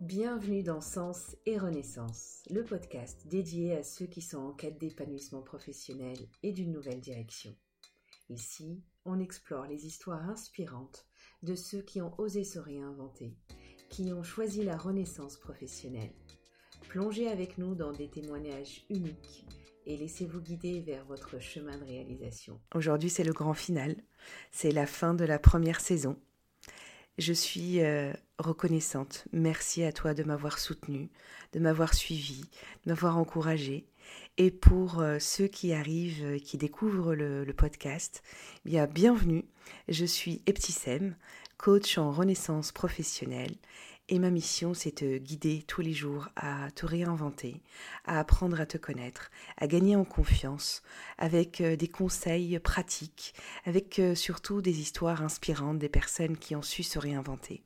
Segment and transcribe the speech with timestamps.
[0.00, 5.42] Bienvenue dans Sens et Renaissance, le podcast dédié à ceux qui sont en quête d'épanouissement
[5.42, 7.52] professionnel et d'une nouvelle direction.
[8.28, 11.04] Ici, on explore les histoires inspirantes
[11.42, 13.36] de ceux qui ont osé se réinventer,
[13.90, 16.14] qui ont choisi la renaissance professionnelle.
[16.88, 19.46] Plongez avec nous dans des témoignages uniques
[19.84, 22.60] et laissez-vous guider vers votre chemin de réalisation.
[22.72, 23.96] Aujourd'hui, c'est le grand final.
[24.52, 26.16] C'est la fin de la première saison.
[27.18, 29.24] Je suis euh, reconnaissante.
[29.32, 31.10] Merci à toi de m'avoir soutenue,
[31.52, 32.42] de m'avoir suivi,
[32.84, 33.86] de m'avoir encouragée.
[34.36, 38.22] Et pour euh, ceux qui arrivent, euh, qui découvrent le, podcast,
[38.64, 39.44] eh bien bienvenue.
[39.88, 41.16] Je suis Eptisem,
[41.56, 43.56] coach en renaissance professionnelle
[44.08, 47.60] et ma mission, c'est te guider tous les jours à te réinventer,
[48.06, 50.82] à apprendre à te connaître, à gagner en confiance,
[51.18, 53.34] avec euh, des conseils pratiques,
[53.66, 57.62] avec euh, surtout des histoires inspirantes des personnes qui ont su se réinventer.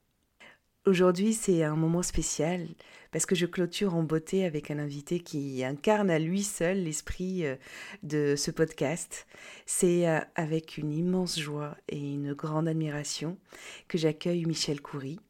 [0.84, 2.66] Aujourd'hui, c'est un moment spécial
[3.12, 7.46] parce que je clôture en beauté avec un invité qui incarne à lui seul l'esprit
[7.46, 7.54] euh,
[8.02, 9.28] de ce podcast.
[9.64, 13.38] C'est avec une immense joie et une grande admiration
[13.86, 15.20] que j'accueille Michel Coury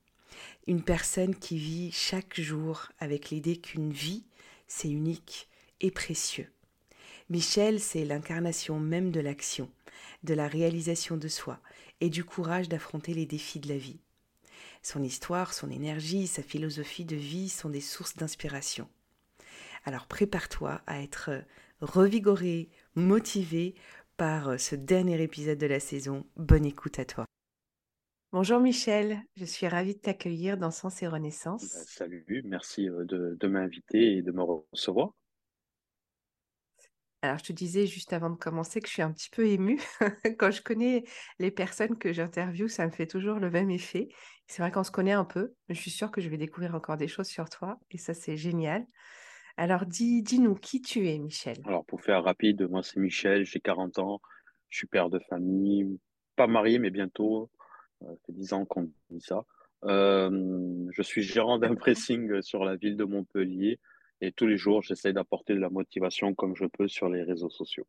[0.67, 4.25] une personne qui vit chaque jour avec l'idée qu'une vie,
[4.69, 5.49] c'est unique
[5.81, 6.51] et précieux.
[7.31, 9.71] Michel, c'est l'incarnation même de l'action,
[10.23, 11.61] de la réalisation de soi
[12.01, 14.01] et du courage d'affronter les défis de la vie.
[14.83, 18.89] Son histoire, son énergie, sa philosophie de vie sont des sources d'inspiration.
[19.85, 21.31] Alors prépare-toi à être
[21.81, 23.75] revigoré, motivé
[24.17, 26.25] par ce dernier épisode de la saison.
[26.37, 27.27] Bonne écoute à toi.
[28.33, 31.65] Bonjour Michel, je suis ravie de t'accueillir dans Sens et Renaissance.
[31.65, 35.13] Bah, salut, merci de, m'inviter et de me recevoir.
[37.21, 39.79] Alors, je te disais juste avant de commencer que je suis un petit peu émue.
[40.39, 41.05] Quand je connais
[41.41, 44.09] les personnes que j'interviewe, ça me fait toujours le même effet.
[44.47, 46.75] C'est vrai qu'on se connaît un peu, mais je suis sûre que je vais découvrir
[46.75, 48.87] encore des choses sur toi et ça, c'est génial.
[49.59, 51.59] Alors, dis, dis-nous qui tu es, Michel?
[51.67, 54.23] Alors, pour faire rapide, moi, c'est Michel, j'ai 40 ans,
[54.71, 56.01] je suis père de famille,
[56.35, 57.51] pas marié, mais bientôt.
[58.03, 59.45] Ça fait 10 ans qu'on dit ça.
[59.85, 63.81] Euh, je suis gérant d'un pressing sur la ville de Montpellier
[64.21, 67.51] et tous les jours, j'essaie d'apporter de la motivation comme je peux sur les réseaux
[67.51, 67.87] sociaux.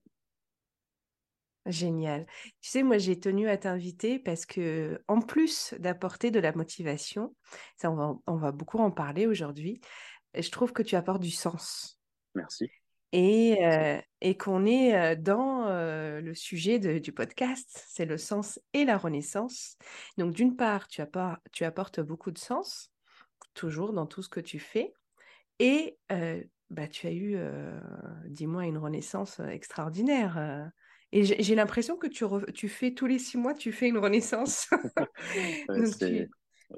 [1.66, 2.26] Génial.
[2.60, 7.34] Tu sais, moi, j'ai tenu à t'inviter parce que, en plus d'apporter de la motivation,
[7.78, 9.80] ça, on va, on va beaucoup en parler aujourd'hui,
[10.36, 12.02] je trouve que tu apportes du sens.
[12.36, 12.70] Merci
[13.14, 18.60] et, euh, et qu'on est euh, dans euh, le sujet du podcast, c'est le sens
[18.74, 19.78] et la renaissance.
[20.18, 21.02] Donc d'une part, tu,
[21.52, 22.92] tu apportes beaucoup de sens,
[23.54, 24.94] toujours dans tout ce que tu fais,
[25.60, 26.00] et
[26.72, 27.38] bah, tu as eu,
[28.26, 30.72] dis-moi, une renaissance extraordinaire.
[31.12, 34.68] Et j'ai l'impression que tu, tu, fais tous les six mois, tu fais une renaissance.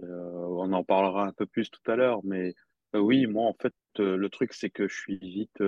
[0.01, 2.53] on en parlera un peu plus tout à l'heure, mais
[2.93, 5.61] oui, moi, en fait, le truc, c'est que je suis vite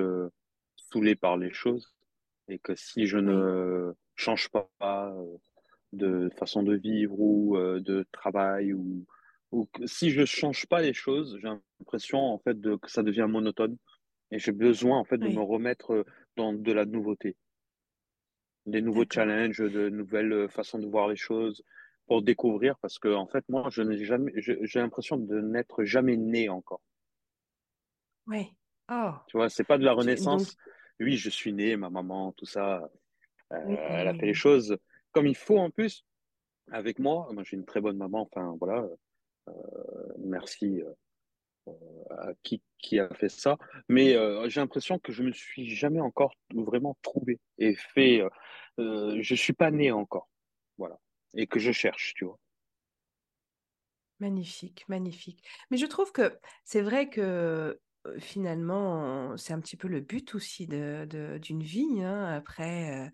[0.92, 1.94] saoulé par les choses
[2.48, 4.70] et que si je ne change pas
[5.12, 5.38] euh,
[5.94, 9.06] de façon de vivre ou euh, de travail ou,
[9.52, 11.48] ou si je change pas les choses, j'ai
[11.80, 13.78] l'impression en fait de, que ça devient monotone
[14.31, 16.06] et j'ai besoin en fait de me remettre
[16.36, 17.38] dans de la nouveauté,
[18.66, 21.64] des nouveaux challenges, de nouvelles façons de voir les choses
[22.08, 26.18] pour découvrir parce que en fait moi je n'ai jamais j'ai l'impression de n'être jamais
[26.18, 26.81] né encore.
[28.28, 28.54] Oui.
[28.90, 29.12] Oh.
[29.28, 30.56] Tu vois, c'est pas de la renaissance
[31.00, 32.90] oui, je suis né, ma maman, tout ça,
[33.53, 34.78] euh, elle a fait les choses
[35.12, 36.06] comme il faut en plus
[36.72, 37.30] avec moi.
[37.31, 38.88] Moi, j'ai une très bonne maman, enfin voilà,
[39.47, 39.53] euh,
[40.19, 40.81] merci
[41.68, 41.74] euh,
[42.09, 43.57] à qui, qui a fait ça.
[43.90, 44.13] Mais
[44.50, 48.24] j'ai l'impression que je me suis jamais encore vraiment trouvé et fait.
[48.78, 50.30] je suis pas né encore,
[50.78, 51.00] voilà,
[51.34, 52.40] et que je cherche, tu vois.
[54.19, 55.47] Magnifique, magnifique.
[55.69, 57.80] Mais je trouve que c'est vrai que
[58.19, 62.03] finalement, c'est un petit peu le but aussi d'une vie.
[62.03, 62.25] Hein.
[62.35, 63.12] Après,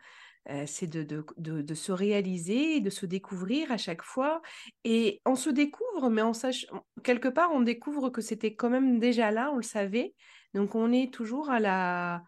[0.66, 4.42] c'est de, se réaliser, de se découvrir à chaque fois.
[4.84, 6.66] Et on se découvre, mais on sache,
[7.04, 10.14] quelque part, on découvre que c'était quand même déjà là, on le savait.
[10.54, 12.24] Donc, on est toujours à la,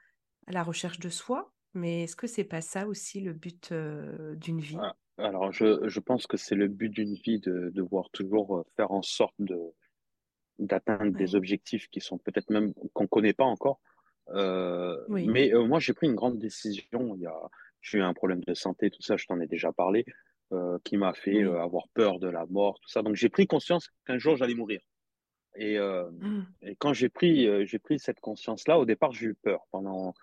[0.63, 1.51] recherche de soi.
[1.73, 4.77] Mais est-ce que c'est pas ça aussi le but d'une vie?
[4.79, 9.01] Ah, Alors, je, pense que c'est le but d'une vie de devoir toujours faire en
[9.01, 9.57] sorte de,
[10.59, 13.79] d'atteindre des objectifs qui sont peut-être même qu'on connaît pas encore.
[14.29, 17.15] Euh, mais euh, moi, j'ai pris une grande décision.
[17.15, 17.39] Il y a,
[17.81, 20.05] j'ai eu un problème de santé, tout ça, je t'en ai déjà parlé,
[20.53, 23.01] euh, qui m'a fait avoir peur de la mort, tout ça.
[23.01, 24.81] Donc, j'ai pris conscience qu'un jour j'allais mourir.
[25.57, 25.75] Et,
[26.61, 30.13] et quand j'ai pris, j'ai pris cette conscience-là, au départ, j'ai eu peur pendant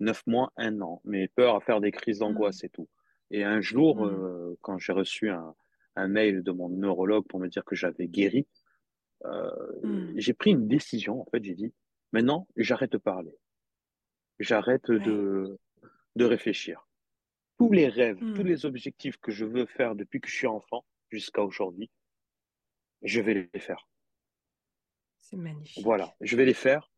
[0.00, 2.66] neuf mois, un an, mais peur à faire des crises d'angoisse mmh.
[2.66, 2.88] et tout.
[3.30, 4.56] Et un jour, mmh.
[4.62, 5.54] quand j'ai reçu un,
[5.94, 8.46] un mail de mon neurologue pour me dire que j'avais guéri,
[9.24, 9.50] euh,
[9.82, 10.12] Mmh.
[10.16, 11.20] j'ai pris une décision.
[11.20, 11.72] En fait, j'ai dit,
[12.12, 13.34] maintenant, j'arrête de parler.
[14.38, 15.00] J'arrête Ouais.
[15.00, 15.58] de,
[16.16, 16.86] de réfléchir.
[17.58, 18.46] Tous les rêves, tous Mmh.
[18.46, 21.90] les objectifs que je veux faire depuis que je suis enfant jusqu'à aujourd'hui,
[23.02, 23.86] je vais les faire.
[25.18, 26.26] C'est Voilà, magnifique.
[26.26, 26.90] je vais les faire.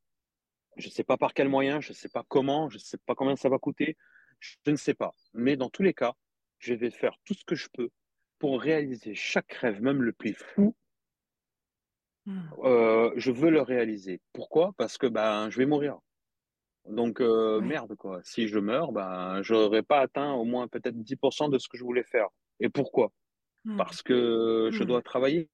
[0.76, 2.96] Je ne sais pas par quel moyen, je ne sais pas comment, je ne sais
[2.98, 3.96] pas combien ça va coûter,
[4.40, 5.14] je ne sais pas.
[5.34, 6.14] Mais dans tous les cas,
[6.58, 7.90] je vais faire tout ce que je peux
[8.38, 10.74] pour réaliser chaque rêve, même le plus fou.
[12.26, 12.40] Mmh.
[12.64, 14.20] euh, je veux le réaliser.
[14.32, 14.72] Pourquoi?
[14.78, 15.98] Parce que ben, je vais mourir.
[16.88, 17.66] Donc, euh, Ouais.
[17.66, 18.20] merde, quoi.
[18.24, 21.76] Si je meurs, ben, je n'aurai pas atteint au moins peut-être 10% de ce que
[21.78, 22.28] je voulais faire.
[22.60, 23.12] Et pourquoi?
[23.64, 23.76] Mmh.
[23.76, 24.86] Parce que je Mmh.
[24.86, 25.48] dois travailler,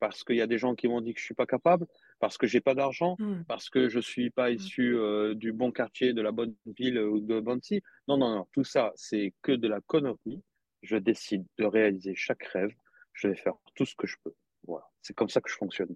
[0.00, 1.86] parce qu'il y a des gens qui m'ont dit que je suis pas capable,
[2.20, 3.44] parce que j'ai pas d'argent, Mmh.
[3.46, 7.20] parce que je suis pas issu euh, du bon quartier, de la bonne ville ou
[7.20, 7.82] de Banty.
[8.08, 8.46] Non, non, non.
[8.52, 10.42] Tout ça, c'est que de la connerie.
[10.82, 12.72] Je décide de réaliser chaque rêve.
[13.12, 14.32] Je vais faire tout ce que je peux.
[14.66, 14.86] Voilà.
[15.02, 15.94] C'est comme ça que je fonctionne.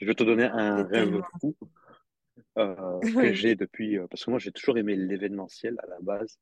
[0.00, 1.56] Je vais te donner un rêve fou
[2.58, 6.38] euh, que j'ai depuis, euh, parce que moi j'ai toujours aimé l'événementiel à la base.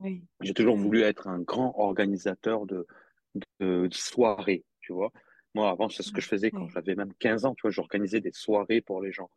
[0.00, 2.86] oui, J'ai toujours voulu être un grand organisateur de,
[3.60, 5.12] de, de soirées, tu vois.
[5.54, 8.20] Moi, avant, c'est ce que je faisais quand j'avais même 15 ans, tu vois, j'organisais
[8.20, 9.30] des soirées pour les gens.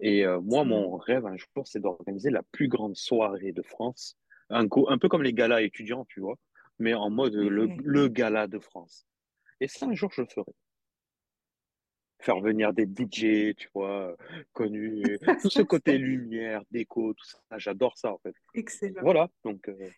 [0.00, 4.16] Et euh, moi, mon rêve un jour, c'est d'organiser la plus grande soirée de France,
[4.48, 6.36] un, un peu comme les galas étudiants, tu vois,
[6.78, 9.06] mais en mode le, le gala de France.
[9.60, 10.52] Et ça, un jour, je le ferai.
[12.20, 14.16] Faire venir des DJ, tu vois, euh,
[14.52, 18.34] connus, tout ce côté lumière, déco, tout ça, j'adore ça, en fait.
[18.54, 19.02] excellent.
[19.02, 19.90] Voilà, donc, euh,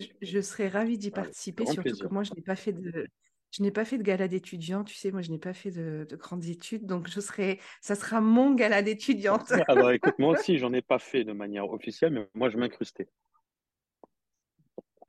[0.00, 3.06] Je je serais ravie d'y participer, surtout que moi, je n'ai pas fait de,
[3.52, 4.84] je n'ai pas fait de gala d'étudiants.
[4.84, 7.94] Tu sais, moi, je n'ai pas fait de, de grandes études, donc je serai, ça
[7.94, 9.52] sera mon gala d'étudiante.
[9.68, 13.08] Alors écoute, moi aussi, j'en ai pas fait de manière officielle, mais moi, je m'incrustais.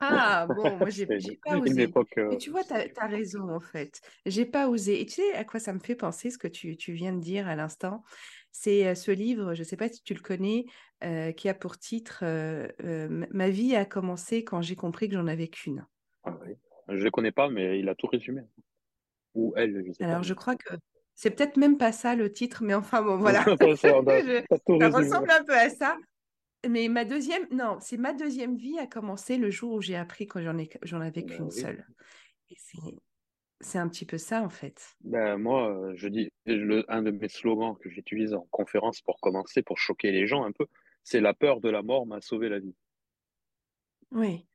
[0.00, 1.06] Ah, bon, moi, j'ai,
[1.44, 1.82] pas osé.
[1.82, 2.08] époque.
[2.16, 4.00] Mais euh, tu vois, tu as, raison, en fait.
[4.26, 5.00] J'ai pas osé.
[5.00, 7.20] Et tu sais à quoi ça me fait penser, ce que tu, tu viens de
[7.20, 8.02] dire à l'instant?
[8.52, 10.66] C'est euh, ce livre, je ne sais pas si tu le connais,
[11.04, 12.68] euh, qui a pour titre euh,
[13.30, 15.86] Ma vie a commencé quand j'ai compris que j'en avais qu'une.
[16.24, 16.54] ah oui.
[16.88, 18.42] Je ne le connais pas, mais il a tout résumé.
[19.34, 20.10] Ou elle, je sais pas.
[20.10, 20.74] Alors, je crois que
[21.14, 23.44] c'est peut-être même pas ça le titre, mais enfin, bon, voilà.
[23.44, 25.96] Ça, Je- ressemble un peu à ça.
[26.66, 30.26] Mais ma deuxième, non, c'est ma deuxième vie a commencé le jour où j'ai appris
[30.26, 31.50] que j'en ai, j'en avais Ben qu'une oui.
[31.50, 31.88] seule.
[32.50, 32.78] Et c'est,
[33.60, 34.98] c'est un petit peu ça, en fait.
[35.00, 39.20] Ben, moi, euh, je dis, le, un de mes slogans que j'utilise en conférence pour
[39.20, 40.66] commencer, pour choquer les gens un peu,
[41.04, 42.76] c'est la peur de la mort m'a sauvé la vie.
[44.10, 44.48] Oui,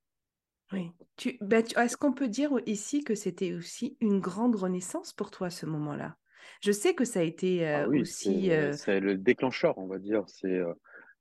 [0.74, 0.92] oui.
[1.18, 5.32] Tu, ben, tu- est-ce qu'on peut dire ici que c'était aussi une grande renaissance pour
[5.32, 6.18] toi à ce moment-là?
[6.62, 8.52] Je sais que ça a été Ah euh, c'est, aussi.
[8.52, 10.24] euh, c'est le déclencheur, on va dire.
[10.28, 10.74] C'est, euh,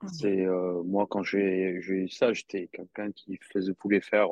[0.08, 4.28] c'est, euh, moi, quand j'ai, eu ça, j'étais quelqu'un qui faisait, voulait faire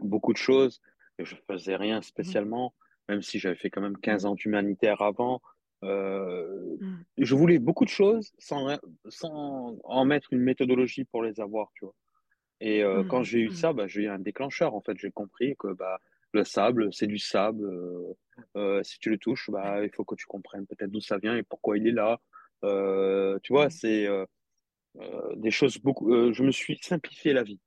[0.00, 0.80] beaucoup de choses.
[1.18, 2.74] Et je faisais rien spécialement,
[3.08, 5.40] même si j'avais fait quand même mhm, 15 ans d'humanitaire avant.
[5.82, 6.76] Euh,
[7.18, 8.78] je voulais beaucoup de choses sans,
[9.08, 11.94] sans en mettre une méthodologie pour les avoir, tu vois.
[12.60, 14.74] Et euh, quand j'ai eu ça, bah, j'ai eu un déclencheur.
[14.74, 16.00] En fait, j'ai compris que bah,
[16.32, 17.70] le sable, c'est du sable.
[18.82, 21.42] Si tu le touches, bah, il faut que tu comprennes peut-être d'où ça vient et
[21.42, 22.20] pourquoi il est là.
[23.42, 24.06] Tu vois, c'est
[25.36, 26.12] des choses beaucoup.
[26.12, 27.60] euh, je me suis simplifié la vie.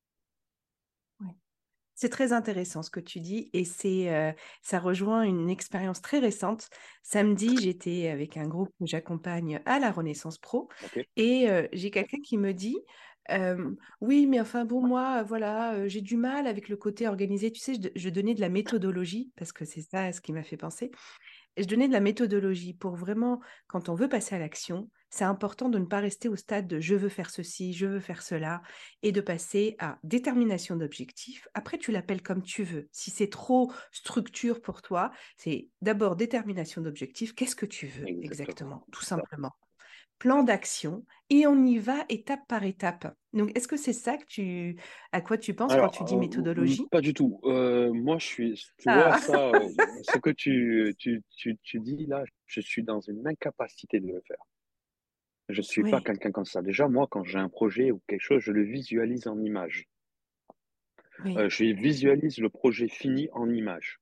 [1.96, 4.32] C'est très intéressant ce que tu dis et c'est euh,
[4.62, 6.70] ça rejoint une expérience très récente.
[7.04, 10.70] Samedi, j'étais avec un groupe que j'accompagne à la Renaissance Pro
[11.18, 12.78] et euh, j'ai quelqu'un qui me dit
[13.32, 17.08] euh, oui, mais enfin bon, moi, euh, voilà, euh, j'ai du mal avec le côté
[17.08, 17.52] organisé.
[17.52, 20.44] Tu sais, je, je donnais de la méthodologie parce que c'est ça ce qui m'a
[20.44, 20.92] fait penser.
[21.58, 25.70] Je donnais de la méthodologie pour vraiment, quand on veut passer à l'action, c'est important
[25.70, 28.62] de ne pas rester au stade de je veux faire ceci, je veux faire cela,
[29.02, 31.48] et de passer à détermination d'objectifs.
[31.54, 32.88] Après, tu l'appelles comme tu veux.
[32.92, 37.34] Si c'est trop structure pour toi, c'est d'abord détermination d'objectifs.
[37.34, 38.22] Qu'est-ce que tu veux exactement.
[38.22, 39.52] exactement, tout simplement?
[40.18, 43.16] Plan d'action, et on y va étape par étape.
[43.32, 44.78] Donc, est-ce que c'est ça que tu,
[45.14, 46.92] à quoi tu penses quand tu dis euh, méthodologie?
[46.92, 47.40] pas du tout.
[47.44, 49.70] Euh, moi, je suis, tu vois, Ah, ça, euh,
[50.02, 54.22] ce que tu, tu, tu, tu dis là, je suis dans une incapacité de le
[54.28, 54.38] faire.
[55.50, 56.62] Je suis pas quelqu'un comme ça.
[56.62, 59.88] Déjà, moi, quand j'ai un projet ou quelque chose, je le visualise en image.
[61.36, 64.00] Euh, je visualise le projet fini en image.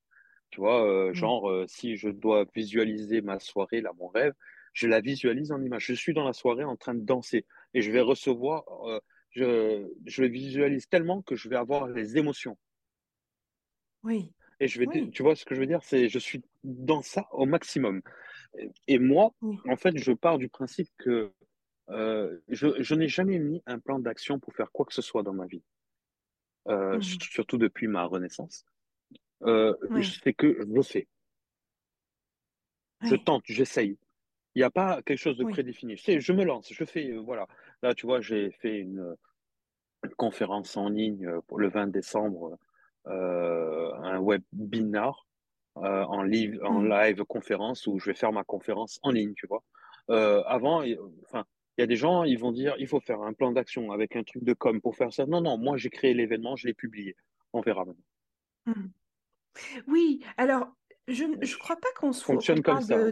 [0.51, 4.33] Tu vois, euh, oui, genre, euh, si je dois visualiser ma soirée, là, mon rêve,
[4.73, 5.85] je la visualise en image.
[5.85, 8.63] Je suis dans la soirée en train de danser et je vais recevoir,
[9.31, 12.57] je, je le visualise tellement que je vais avoir les émotions.
[14.03, 15.83] oui, Et je vais, oui, tu vois ce que je veux dire?
[15.83, 18.01] C'est, je suis dans ça au maximum.
[18.87, 19.31] Et moi,
[19.67, 21.31] en fait, je pars du principe que
[21.89, 25.33] euh, je, n'ai jamais mis un plan d'action pour faire quoi que ce soit dans
[25.33, 25.63] ma vie,
[26.67, 27.01] euh, mhm.
[27.01, 28.65] surtout depuis ma renaissance.
[29.43, 30.01] Euh, ouais.
[30.01, 31.07] Je sais que je fais.
[33.03, 33.97] Je tente, j'essaye.
[34.55, 35.95] Il n'y a pas quelque chose de prédéfini.
[35.97, 37.47] Je, me lance, je fais, euh, voilà.
[37.83, 39.15] Là, tu vois, j'ai fait une,
[40.15, 42.57] conférence en ligne pour le 20 décembre,
[43.05, 45.26] un webinar
[45.83, 46.89] euh, en, live, en mm.
[46.89, 49.63] live conférence où je vais faire ma conférence en ligne, tu vois.
[50.09, 50.83] Euh, avant,
[51.25, 51.45] enfin,
[51.77, 54.15] il y a des gens, ils vont dire, il faut faire un plan d'action avec
[54.15, 55.25] un truc de com pour faire ça.
[55.25, 57.15] Non, non, moi j'ai créé l'événement, je l'ai publié.
[57.53, 58.03] On verra maintenant.
[58.65, 58.89] Mm.
[59.87, 60.67] Oui, alors
[61.07, 62.61] je ne crois pas qu'on soit Fonctionne.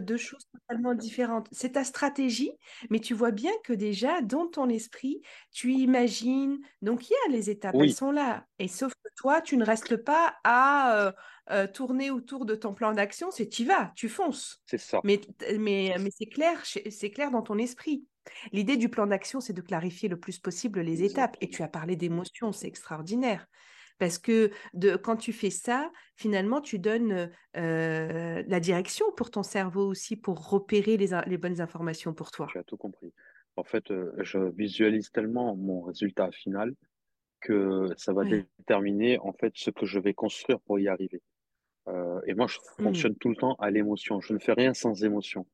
[0.00, 1.48] De, choses totalement différentes.
[1.52, 2.52] C'est ta stratégie,
[2.90, 6.58] mais tu vois bien que déjà, dans ton esprit, tu imagines.
[6.82, 8.44] Donc, il y a les étapes, elles sont là.
[8.58, 11.12] Et sauf que toi, tu ne restes pas à euh,
[11.50, 14.60] euh, tourner autour de ton plan d'action, c'est tu y vas, tu fonces.
[14.66, 15.00] C'est ça.
[15.04, 15.20] Mais,
[15.58, 16.62] mais c'est clair,
[17.14, 18.04] clair dans ton esprit.
[18.52, 21.36] L'idée du plan d'action, c'est de clarifier le plus possible les étapes.
[21.40, 23.46] Et tu as parlé d'émotions, c'est extraordinaire.
[23.98, 24.50] Parce que
[25.02, 30.48] quand tu fais ça, finalement, tu donnes euh, la direction pour ton cerveau aussi, pour
[30.48, 32.46] repérer les, bonnes informations pour toi.
[32.50, 33.12] Tu as tout compris.
[33.56, 36.74] En fait, euh, je visualise tellement mon résultat final
[37.40, 41.22] que ça va déterminer en fait ce que je vais construire pour y arriver.
[41.88, 42.82] Euh, et moi, je mmh.
[42.82, 44.20] fonctionne tout le temps à l'émotion.
[44.20, 45.46] Je ne fais rien sans émotion.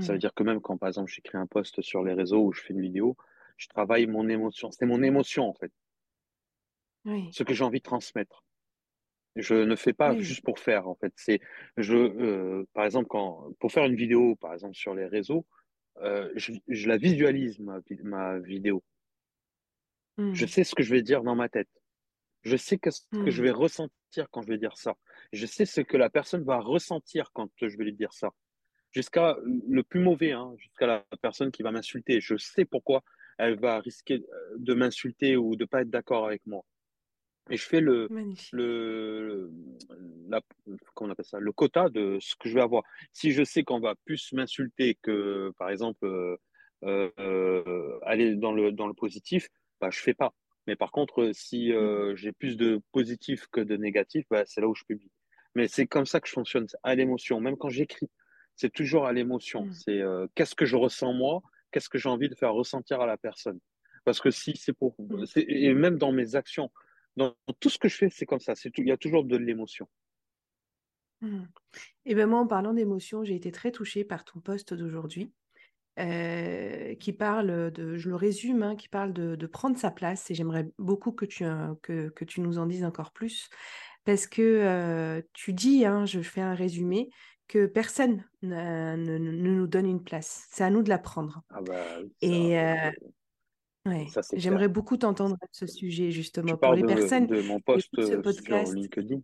[0.00, 0.18] Ça veut mmh.
[0.18, 2.72] dire que même quand, par exemple, j'écris un post sur les réseaux ou je fais
[2.72, 3.16] une vidéo,
[3.56, 4.70] je travaille mon émotion.
[4.70, 5.72] C'est mon émotion, en fait
[7.04, 8.44] ce que j'ai envie de transmettre.
[9.36, 11.12] Je ne fais pas juste pour faire, en fait.
[11.16, 11.40] C'est,
[11.76, 15.46] je, euh, par exemple, quand, pour faire une vidéo, par exemple, sur les réseaux,
[16.02, 16.52] euh, je,
[16.88, 18.82] la visualise, ma, vidéo.
[20.18, 20.48] Je mmh.
[20.48, 21.68] sais ce que je vais dire dans ma tête.
[22.42, 23.44] Je sais ce que je mmh.
[23.44, 24.96] vais ressentir quand je vais dire ça.
[25.32, 28.30] Je sais ce que la personne va ressentir quand je vais lui dire ça.
[28.92, 32.20] Jusqu'à le plus mauvais, hein, jusqu'à la personne qui va m'insulter.
[32.20, 33.04] Je sais pourquoi
[33.38, 36.64] elle va risquer euh, de m'insulter ou de ne pas être d'accord avec moi.
[37.50, 38.08] Et je fais le,
[38.52, 39.50] le,
[40.28, 40.40] la,
[40.94, 42.84] comment on appelle ça, le quota de ce que je vais avoir.
[43.12, 46.06] Si je sais qu'on va plus m'insulter que, par exemple,
[46.84, 49.48] euh, euh, aller dans le, dans le positif,
[49.80, 50.32] bah, je fais pas.
[50.66, 52.16] Mais par contre, si euh, mhm.
[52.16, 55.10] j'ai plus de positif que de négatif, bah, c'est là où je publie.
[55.56, 57.40] Mais c'est comme ça que je fonctionne, à l'émotion.
[57.40, 58.08] Même quand j'écris,
[58.54, 59.66] c'est toujours à l'émotion.
[59.66, 59.72] Mhm.
[59.72, 60.00] C'est
[60.36, 61.42] qu'est-ce que je ressens moi,
[61.72, 63.58] qu'est-ce que j'ai envie de faire ressentir à la personne?
[64.04, 64.94] Parce que si c'est pour.
[65.00, 65.24] Mhm.
[65.36, 66.70] Et même dans mes actions,
[67.20, 68.54] dans tout ce que je fais, c'est comme ça.
[68.64, 69.88] Il y a toujours de l'émotion.
[72.06, 75.32] Et ben moi, en parlant d'émotion, j'ai été très touchée par ton poste d'aujourd'hui.
[75.98, 80.30] Euh, qui parle de, je le résume, hein, qui parle de, prendre sa place.
[80.30, 83.50] Et j'aimerais beaucoup que tu, hein, que, que, tu nous en dises encore plus,
[84.04, 87.10] parce que euh, tu dis, hein, je fais un résumé,
[87.48, 90.46] que personne euh, ne, nous donne une place.
[90.50, 91.42] C'est à nous de la prendre.
[91.50, 91.84] Ah bah,
[92.22, 92.56] Et,
[93.86, 94.06] Ouais.
[94.34, 97.26] J'aimerais beaucoup t'entendre à ce sujet, justement, pour les de, personnes.
[97.26, 98.66] De mon post qui ce euh, podcast.
[98.66, 99.20] sur LinkedIn.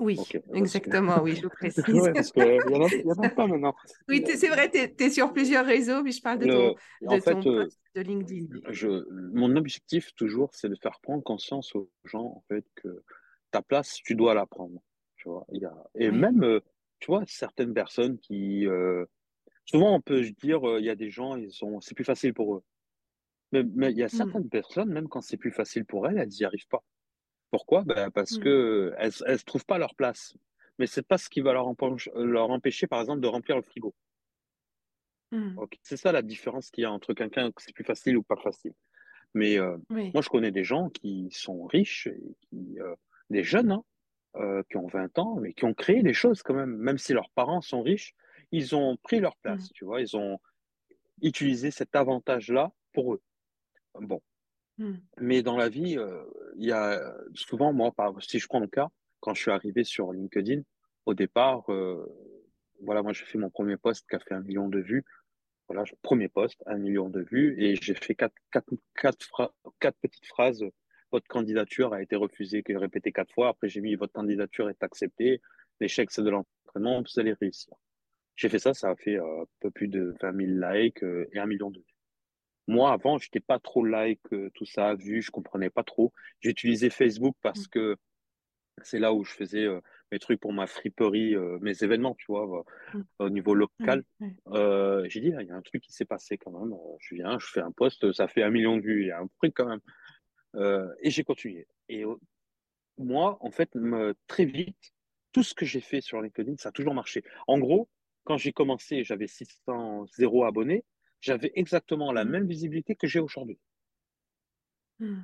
[0.00, 2.10] Oui, bah, exactement, oui, je précise.
[2.12, 3.74] parce qu'il en a pas maintenant.
[4.08, 7.36] Oui, c'est vrai, tu es, sur plusieurs réseaux, mais je parle de ton, de, fait,
[7.46, 8.46] euh, post de LinkedIn.
[8.70, 8.88] Je,
[9.32, 13.04] mon objectif, toujours, c'est de faire prendre conscience aux gens, en fait, que
[13.52, 14.82] ta place, tu dois la prendre.
[15.16, 15.74] Tu vois, y a...
[15.94, 16.58] Et même, euh,
[16.98, 18.66] tu vois, certaines personnes qui.
[19.66, 21.36] Souvent, on peut dire, il y a des gens,
[21.80, 22.64] c'est plus facile pour eux.
[23.52, 24.10] Mais il y a mmh.
[24.10, 26.82] certaines personnes, même quand c'est plus facile pour elles, elles n'y arrivent pas.
[27.50, 27.82] Pourquoi?
[27.84, 28.42] Bah, Parce mmh.
[28.42, 30.34] qu'elles ne trouvent pas leur place.
[30.78, 33.56] Mais ce n'est pas ce qui va leur, empêcher, leur empêcher, par exemple, de remplir
[33.56, 33.94] le frigo.
[35.32, 35.56] Mmh.
[35.82, 38.36] C'est ça la différence qu'il y a entre quelqu'un que c'est plus facile ou pas
[38.36, 38.72] facile.
[39.34, 42.94] Mais euh, moi, je connais des gens qui sont riches, et qui, euh,
[43.30, 43.84] des jeunes, hein,
[44.36, 46.76] euh, qui ont 20 ans, mais qui ont créé des choses quand même.
[46.76, 48.14] Même si leurs parents sont riches,
[48.50, 50.00] ils ont pris leur place, tu vois.
[50.00, 50.38] Ils ont
[51.22, 53.22] utilisé cet avantage-là pour eux.
[54.00, 54.20] Bon.
[54.78, 54.96] Hmm.
[55.20, 56.24] Mais dans la vie, euh,
[56.56, 58.88] il y a souvent, moi, par, si je prends mon cas,
[59.20, 60.62] quand je suis arrivé sur LinkedIn,
[61.06, 62.06] au départ, euh,
[62.82, 65.04] voilà, moi, j'ai fait mon premier post qui a fait un million de vues.
[65.68, 70.64] Voilà, premier post, un million de vues, et j'ai fait quatre, quatre, quatre, petites phrases.
[71.12, 73.48] Votre candidature a été refusée, répétée quatre fois.
[73.48, 75.40] Après, j'ai mis votre candidature est acceptée.
[75.80, 77.02] L'échec, c'est de l'entraînement.
[77.02, 77.74] Vous allez réussir.
[78.34, 81.38] J'ai fait ça, ça a fait euh, un peu plus de 20 000 likes et
[81.38, 81.91] un million de vues.
[82.72, 85.82] Moi, avant, je n'étais pas trop like, euh, tout ça, vu, je ne comprenais pas
[85.82, 86.10] trop.
[86.40, 87.68] J'utilisais Facebook parce mmh.
[87.68, 87.96] que
[88.82, 92.24] c'est là où je faisais euh, mes trucs pour ma friperie, euh, mes événements, tu
[92.28, 92.64] vois,
[92.94, 93.00] mmh.
[93.18, 94.04] au niveau local.
[94.20, 95.04] Mmh.
[95.04, 96.74] J'ai dit, ah, il y a un truc qui s'est passé quand même.
[97.00, 99.20] Je viens, je fais un post, ça fait un million de vues, il y a
[99.20, 100.94] un truc quand même.
[101.02, 101.66] et j'ai continué.
[101.90, 102.04] Et
[102.96, 103.76] moi, en fait,
[104.26, 104.94] très vite,
[105.32, 107.22] tout ce que j'ai fait sur LinkedIn, ça a toujours marché.
[107.46, 107.86] En gros,
[108.24, 110.06] quand j'ai commencé, j'avais 600
[110.46, 110.84] abonnés
[111.22, 113.58] j'avais exactement la même visibilité que j'ai aujourd'hui.
[114.98, 115.22] Hmm.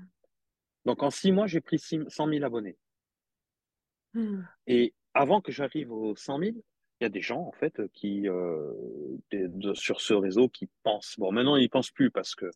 [0.86, 2.78] Donc en six mois, j'ai pris 100 000 abonnés.
[4.14, 4.42] Hmm.
[4.66, 6.52] Et avant que j'arrive aux 100 000,
[7.00, 8.72] il y a des gens en fait qui euh,
[9.74, 11.16] sur ce réseau qui pensent.
[11.18, 12.46] Bon, maintenant ils pensent plus parce que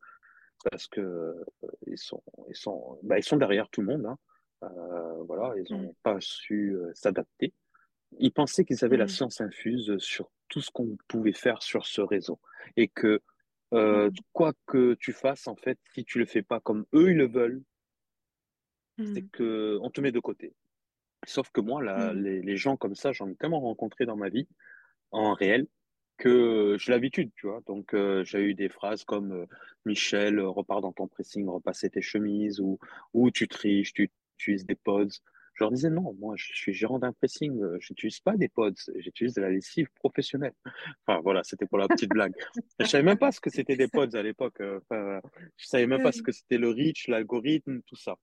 [0.70, 1.44] parce que euh,
[1.86, 4.06] ils sont ils sont bah, ils sont derrière tout le monde.
[4.06, 4.18] Hein.
[4.62, 5.82] Euh, voilà, ils hmm.
[5.82, 7.52] n'ont pas su s'adapter.
[8.18, 12.00] Ils pensaient qu'ils avaient la science infuse sur tout ce qu'on pouvait faire sur ce
[12.00, 12.38] réseau
[12.76, 13.20] et que
[13.72, 14.10] mm.
[14.32, 17.26] quoi que tu fasses en fait, si tu le fais pas comme eux ils le
[17.26, 17.62] veulent,
[18.98, 20.54] c'est que on te met de côté.
[21.26, 22.20] Sauf que moi, là, mmh.
[22.20, 24.48] les, gens comme ça, j'en ai tellement rencontré dans ma vie,
[25.12, 25.68] en réel,
[26.18, 27.60] que j'ai l'habitude, tu vois.
[27.66, 29.46] Donc, euh, j'ai eu des phrases comme euh,
[29.84, 32.78] Michel, euh, repars dans ton pressing, repasser tes chemises, ou,
[33.12, 35.20] ou tu triches, tu, utilises des pods.
[35.62, 38.72] Je leur disais non, moi, je suis gérant d'un pressing, je n'utilise pas des pods,
[38.96, 40.54] j'utilise de la lessive professionnelle.
[41.06, 42.32] Enfin, voilà, c'était pour la petite blague.
[42.80, 44.60] Je savais même pas ce que c'était des pods à l'époque.
[44.60, 45.20] Enfin,
[45.56, 48.16] je savais même pas ce que c'était le reach, l'algorithme, tout ça.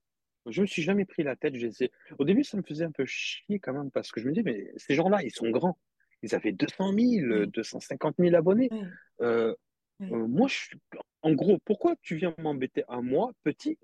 [0.47, 1.53] Je me suis jamais pris la tête.
[2.17, 4.43] Au début, ça me faisait un peu chier quand même parce que je me disais,
[4.43, 5.77] mais ces gens-là, ils sont grands.
[6.23, 8.69] Ils avaient 200 000, 250 000 abonnés.
[9.21, 9.55] Euh,
[10.01, 10.75] euh, moi, je
[11.21, 13.77] en gros, pourquoi tu viens m'embêter à moi, petit?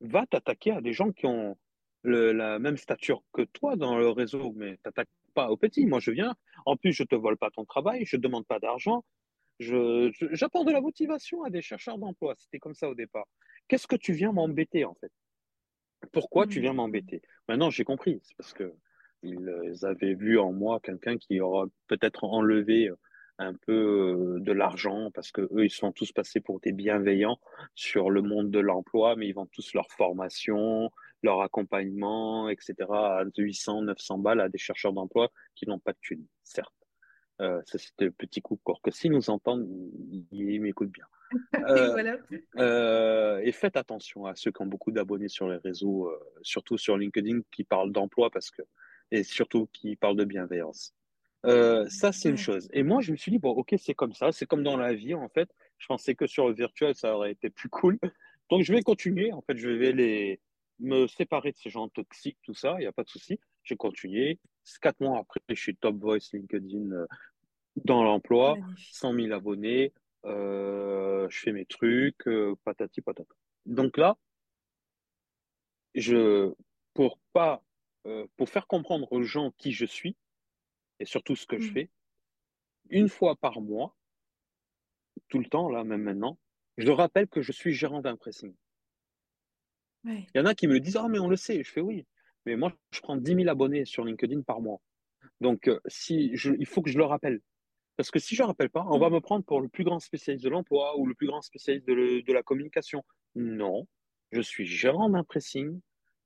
[0.00, 1.56] Va t'attaquer à des gens qui ont
[2.10, 5.86] la même stature que toi dans le réseau, mais t'attaques pas au petit.
[5.86, 6.34] Moi, je viens.
[6.64, 9.04] En plus, je te vole pas ton travail, je demande pas d'argent.
[9.58, 12.34] Je, j'apporte de la motivation à des chercheurs d'emploi.
[12.36, 13.26] C'était comme ça au départ.
[13.68, 15.10] Qu'est-ce que tu viens m'embêter en fait?
[16.12, 17.22] Pourquoi tu viens m'embêter?
[17.48, 18.20] Maintenant, j'ai compris.
[18.22, 18.74] C'est parce que
[19.22, 22.96] ils avaient vu en moi quelqu'un qui aura peut-être enlevé euh,
[23.38, 27.38] un peu euh, de l'argent parce que eux ils sont tous passés pour des bienveillants
[27.74, 30.90] sur le monde de l'emploi mais ils vendent tous leur formation
[31.22, 35.98] leur accompagnement etc à 800 900 balles à des chercheurs d'emploi qui n'ont pas de
[36.00, 36.72] thunes certes
[37.40, 39.66] euh, ça c'était le petit coup de que s'ils nous entendent
[40.30, 41.06] ils m'écoutent bien
[41.68, 42.16] euh,
[42.58, 46.78] euh, et faites attention à ceux qui ont beaucoup d'abonnés sur les réseaux, euh, surtout
[46.78, 48.62] sur LinkedIn, qui parlent d'emploi parce que
[49.10, 50.94] et surtout qui parlent de bienveillance.
[51.44, 52.68] ça, c'est une chose.
[52.72, 54.94] Et moi, je me suis dit, bon, ok, c'est comme ça, c'est comme dans la
[54.94, 55.48] vie, en fait.
[55.78, 57.98] Je pensais que sur le virtuel, ça aurait été plus cool.
[58.50, 59.32] Donc, je vais continuer.
[59.32, 60.40] En fait, je vais les,
[60.78, 63.40] me séparer de ces gens toxiques, tout ça, il n'y a pas de souci.
[63.62, 64.38] Je vais continuer.
[64.80, 67.06] Quatre mois après, je suis top voice LinkedIn
[67.84, 68.56] dans l'emploi,
[68.92, 69.92] 100 000 abonnés,
[70.24, 73.34] euh, je fais mes trucs, euh, patati patata.
[73.66, 74.16] Donc là,
[75.94, 76.52] je,
[76.94, 77.62] pour pas,
[78.06, 80.16] euh, pour faire comprendre aux gens qui je suis
[81.00, 81.74] et surtout ce que je mmh.
[81.74, 81.90] fais,
[82.90, 83.94] une fois par mois,
[85.28, 86.38] tout le temps là, même maintenant,
[86.78, 88.54] je rappelle que je suis gérant d'un pressing.
[90.06, 91.62] Il y en a qui me disent, ah mais on le sait.
[91.62, 92.06] Je fais oui,
[92.44, 94.80] mais moi je prends 10 000 abonnés sur LinkedIn par mois.
[95.40, 97.40] Donc si je, il faut que je le rappelle.
[97.96, 99.14] Parce que si je ne rappelle pas, on va mm.
[99.14, 102.32] me prendre pour le plus grand spécialiste de l'emploi ou le plus grand spécialiste de,
[102.32, 103.04] la communication.
[103.34, 103.86] Non,
[104.32, 105.80] je suis gérant d'un pressing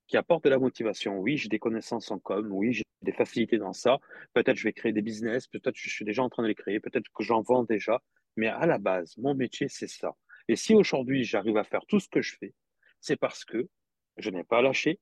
[0.07, 1.17] qui apporte de la motivation.
[1.19, 3.99] Oui, j'ai des connaissances en com, oui, j'ai des facilités dans ça.
[4.33, 6.79] Peut-être je vais créer des business, peut-être je suis déjà en train de les créer,
[6.79, 8.01] peut-être que j'en vends déjà.
[8.35, 10.13] Mais à la base, mon métier, c'est ça.
[10.47, 12.53] Et si aujourd'hui j'arrive à faire tout ce que je fais,
[13.01, 13.67] c'est parce que
[14.17, 14.99] je n'ai pas lâché,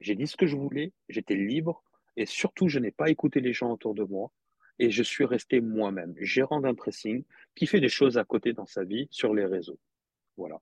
[0.00, 1.82] j'ai dit ce que je voulais, j'étais libre
[2.16, 4.30] et surtout je n'ai pas écouté les gens autour de moi
[4.78, 7.24] et je suis resté moi-même, gérant d'un pressing
[7.56, 9.78] qui fait des choses à côté dans sa vie sur les réseaux.
[10.36, 10.60] Voilà.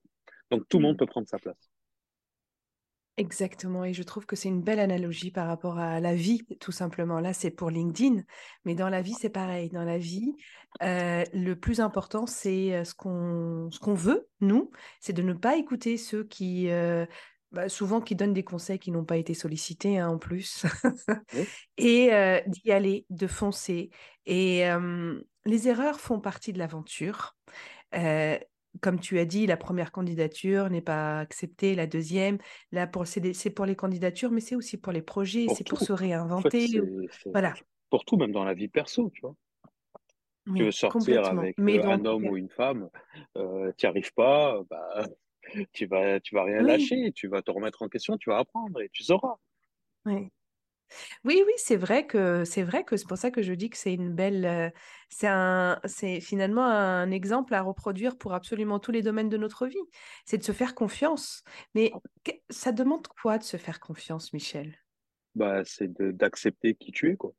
[0.51, 0.99] Donc tout le monde mm.
[0.99, 1.70] peut prendre sa place.
[3.19, 6.71] Exactement, et je trouve que c'est une belle analogie par rapport à la vie, tout
[6.73, 7.19] simplement.
[7.19, 8.23] Là, c'est pour LinkedIn,
[8.67, 9.71] mais dans la vie, c'est pareil.
[9.71, 10.35] Dans la vie,
[10.83, 15.33] euh, le plus important, c'est euh, ce qu'on ce qu'on veut, nous, c'est de ne
[15.33, 17.07] pas écouter ceux qui euh,
[17.53, 20.67] bah, souvent qui donnent des conseils qui n'ont pas été sollicités hein, en plus,
[21.79, 22.11] et
[22.47, 23.89] d'y aller, de foncer.
[24.27, 24.65] Et
[25.47, 27.35] les erreurs font partie de l'aventure.
[28.81, 32.39] Comme tu as dit, la première candidature n'est pas acceptée, la deuxième,
[32.73, 35.93] là pour c'est pour les candidatures, mais c'est aussi pour les projets, c'est pour se
[35.93, 36.67] réinventer.
[37.33, 37.55] voilà.
[37.91, 39.35] Pour tout, même dans la vie perso, tu vois.
[40.55, 42.89] tu veux sortir avec un homme ou une femme,
[43.35, 45.07] tu n'y arrives pas, bah,
[45.73, 48.81] tu vas, tu vas rien lâcher, tu vas te remettre en question, tu vas apprendre
[48.81, 49.37] et tu sauras.
[50.05, 50.31] Oui.
[51.25, 53.77] Oui, oui, c'est vrai que c'est vrai que c'est pour ça que je dis que
[53.77, 54.70] c'est une belle, euh,
[55.09, 59.66] c'est un, c'est finalement un exemple à reproduire pour absolument tous les domaines de notre
[59.66, 59.77] vie.
[60.25, 61.42] C'est de se faire confiance.
[61.75, 61.92] Mais
[62.51, 64.77] ça demande quoi de se faire confiance, Michel?
[65.35, 67.35] Bah, c'est d'accepter qui tu es, quoi.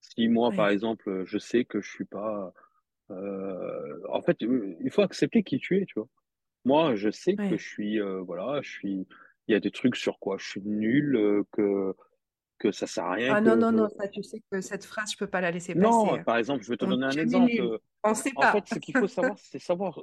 [0.00, 2.52] Si moi, par exemple, je sais que je suis pas,
[3.10, 6.08] euh, en fait, il faut accepter qui tu es, tu vois.
[6.64, 9.08] Moi, je sais que je suis, euh, voilà, je suis,
[9.48, 11.94] il y a des trucs sur quoi je suis nul, que,
[12.58, 13.34] que ça sert à rien.
[13.34, 15.74] Ah non, non, non, ça, tu sais que cette phrase, je peux pas la laisser
[15.74, 15.86] passer.
[15.86, 16.22] Non, hein.
[16.24, 17.80] par exemple, je vais te donner un exemple.
[18.04, 18.50] On sait pas.
[18.50, 20.00] En fait, ce qu'il faut savoir, c'est savoir,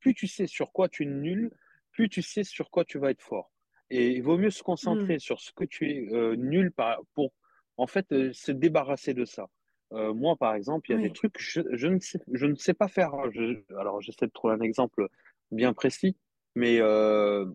[0.00, 1.50] plus tu sais sur quoi tu es nul,
[1.92, 3.50] plus tu sais sur quoi tu vas être fort.
[3.90, 5.20] Et il vaut mieux se concentrer mmh.
[5.20, 6.72] sur ce que tu es euh, nul
[7.14, 7.32] pour,
[7.76, 9.48] en fait, se débarrasser de ça.
[9.92, 12.56] Euh, moi, par exemple, il y a des trucs, je, je ne sais, je ne
[12.56, 13.12] sais pas faire.
[13.32, 15.08] Je- alors, j'essaie de trouver un exemple
[15.52, 16.16] bien précis,
[16.56, 17.52] mais euh, euh,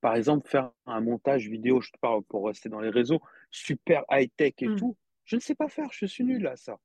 [0.00, 4.04] par exemple, faire un montage vidéo, je te parle pour rester dans les réseaux, super
[4.10, 6.78] high-tech et Mm, tout, je ne sais pas faire, je suis nul à ça.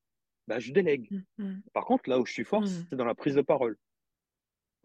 [0.48, 1.12] Ben, je délègue.
[1.12, 3.78] mm, mm, Par contre, là où je suis fort, c'est dans la prise de parole.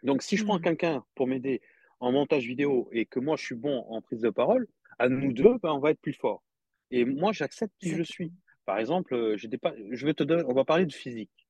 [0.03, 1.61] Donc, si je prends quelqu'un pour m'aider
[2.01, 4.67] en montage vidéo et que moi, je suis bon en prise de parole,
[4.99, 6.43] à nous deux, ben, on va être plus fort.
[6.91, 8.33] Et moi, j'accepte qui je suis.
[8.65, 11.49] Par exemple, euh, j'ai des pa- je vais te donner, on va parler de physique,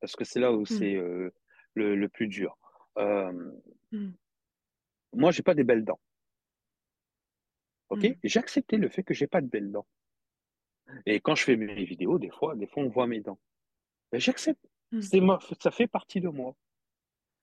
[0.00, 1.30] parce que c'est là où c'est euh,
[1.74, 2.58] le, le plus dur.
[2.98, 3.52] Euh,
[5.12, 6.00] moi, j'ai pas des belles dents,
[7.90, 8.04] ok?
[8.04, 9.86] Et mm, j'ai accepté le fait que j'ai pas de belles dents.
[11.06, 13.38] Et quand je fais mes vidéos, des fois, des fois, on voit mes dents.
[14.12, 14.64] Ben, j'accepte.
[14.92, 16.56] mm, C'est moi, ça fait partie de moi.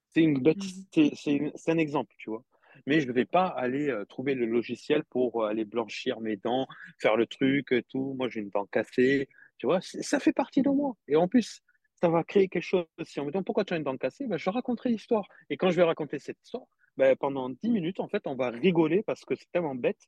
[0.10, 2.44] C'est une mm, bêtise, c'est un exemple, tu vois.
[2.86, 6.38] Mais je ne vais pas aller euh, trouver le logiciel pour euh, aller blanchir mes
[6.38, 6.68] dents,
[7.00, 8.14] faire le truc, et tout.
[8.18, 9.28] Moi, j'ai une dent cassée,
[9.58, 9.80] tu vois.
[9.82, 10.96] Ça fait partie de moi.
[11.08, 11.62] Et en plus,
[11.96, 12.86] ça va créer quelque chose.
[13.04, 15.28] Si on me demande pourquoi tu as une dent cassée, ben, je raconterai l'histoire.
[15.50, 16.66] Et quand je vais raconter cette histoire,
[16.98, 20.00] ben, pendant 10 minutes, en fait, on va rigoler parce que c'est tellement bête.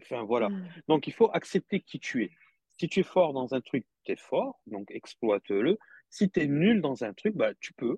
[0.00, 0.48] Enfin, voilà.
[0.50, 2.30] mm, Donc, il faut accepter qui tu es.
[2.78, 5.78] Si tu es fort dans un truc, tu es fort, donc exploite-le.
[6.08, 7.96] Si tu es nul dans un truc, bah, tu peux.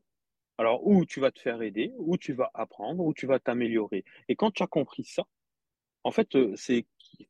[0.59, 4.05] Alors, ou tu vas te faire aider, ou tu vas apprendre, ou tu vas t'améliorer.
[4.28, 5.22] Et quand tu as compris ça,
[6.05, 6.87] en fait, euh, c'est.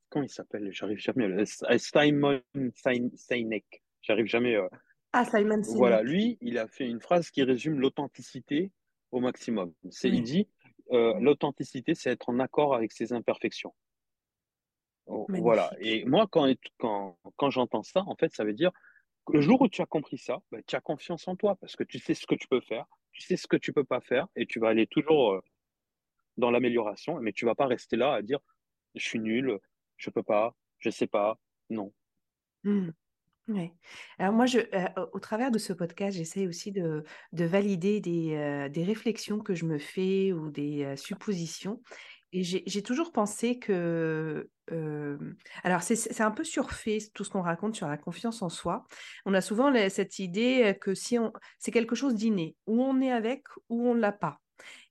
[0.08, 0.72] Comment il s'appelle?
[0.72, 1.24] J'arrive jamais.
[1.26, 1.44] euh,
[1.78, 2.40] Simon
[2.74, 3.82] Sin- Sinek.
[4.00, 4.54] J'arrive jamais.
[4.56, 4.68] euh,
[5.12, 6.10] Ah, Simon Voilà, Sinek.
[6.12, 8.70] lui, il a fait une phrase qui résume l'authenticité
[9.12, 9.72] au maximum.
[9.90, 10.48] C'est, il dit,
[10.90, 13.74] euh, l'authenticité, c'est être en accord avec ses imperfections.
[15.06, 15.70] Oh, Voilà.
[15.80, 18.72] Et moi, quand, quand, quand j'entends ça, en fait, ça veut dire
[19.26, 21.76] que le jour où tu as compris ça, bah, tu as confiance en toi parce
[21.76, 24.00] que tu sais ce que tu peux faire, tu sais ce que tu peux pas
[24.00, 25.40] faire et tu vas aller toujours euh,
[26.36, 28.40] dans l'amélioration, mais tu vas pas rester là à dire
[28.94, 29.58] je suis nul,
[29.96, 31.38] je peux pas, je sais pas.
[31.70, 31.92] Non.
[32.64, 32.90] Mm.
[33.48, 33.72] Ouais.
[34.18, 34.60] Alors moi, je,
[35.12, 39.64] au travers de ce podcast, j'essaie aussi de, de valider des, des réflexions que je
[39.64, 41.82] me fais ou des suppositions.
[42.34, 44.48] Et j'ai toujours pensé que...
[45.64, 48.86] alors c'est un peu surfait tout ce qu'on raconte sur la confiance en soi.
[49.26, 53.12] On a souvent cette idée que si on, c'est quelque chose d'inné, ou on est
[53.12, 54.41] avec ou on l'a pas.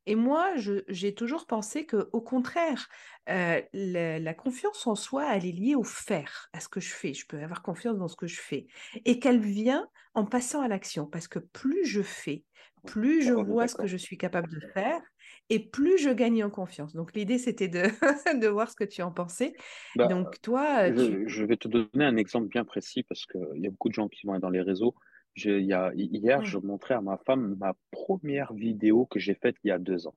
[0.05, 0.53] Et moi,
[0.87, 2.87] j'ai toujours pensé que, au contraire,
[3.29, 6.89] euh, la, la confiance en soi, elle est liée au faire, à ce que je
[6.93, 7.13] fais.
[7.13, 8.67] Je peux avoir confiance dans ce que je fais.
[9.05, 11.05] Et qu'elle vient en passant à l'action.
[11.05, 12.45] Parce que plus je fais,
[12.85, 15.01] plus je vois ce que je suis capable de faire
[15.49, 16.93] et plus je gagne en confiance.
[16.93, 17.83] Donc, l'idée, c'était de,
[18.39, 19.53] de voir ce que tu en pensais.
[19.95, 21.23] Bah, Donc, toi, tu...
[21.25, 23.93] je, je vais te donner un exemple bien précis parce qu'il y a beaucoup de
[23.93, 24.95] gens qui vont être dans les réseaux.
[25.33, 29.35] Je- il y a, hier, je montrais à ma femme ma première vidéo que j'ai
[29.35, 30.15] faite il y a deux ans.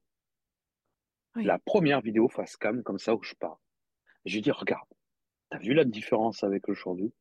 [1.36, 3.56] La première vidéo face cam, comme ça, où je parle.
[4.24, 4.88] Je lui dis, regarde,
[5.50, 7.12] t'as vu la différence avec aujourd'hui?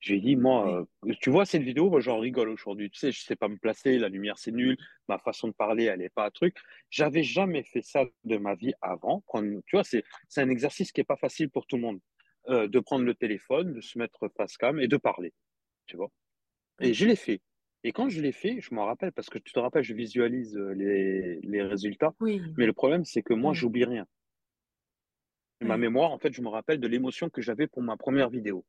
[0.00, 1.10] J'ai dit, moi, oui.
[1.10, 2.90] euh, tu vois cette vidéo, moi j'en rigole aujourd'hui.
[2.90, 4.76] Tu sais, je sais pas me placer, la lumière c'est nul,
[5.08, 6.56] ma façon de parler, elle est pas un truc.
[6.90, 9.20] J'avais jamais fait ça de ma vie avant.
[9.26, 10.02] Prendre- tu vois, c'est
[10.36, 12.00] un exercice qui est pas facile pour tout le monde,
[12.48, 15.32] Euh, de prendre le téléphone, de se mettre face cam et de parler.
[15.86, 16.10] Tu vois.
[16.80, 17.40] Et je l'ai fait.
[17.84, 20.56] Et quand je l'ai fait, je m'en rappelle parce que tu te rappelles, je visualise
[20.56, 22.14] euh, les, les résultats.
[22.20, 24.06] Oui, Mais le problème, c'est que moi, oui, j'oublie rien.
[25.62, 25.78] Ma oui.
[25.78, 28.64] mémoire, en fait, je me rappelle de l'émotion que j'avais pour ma première vidéo.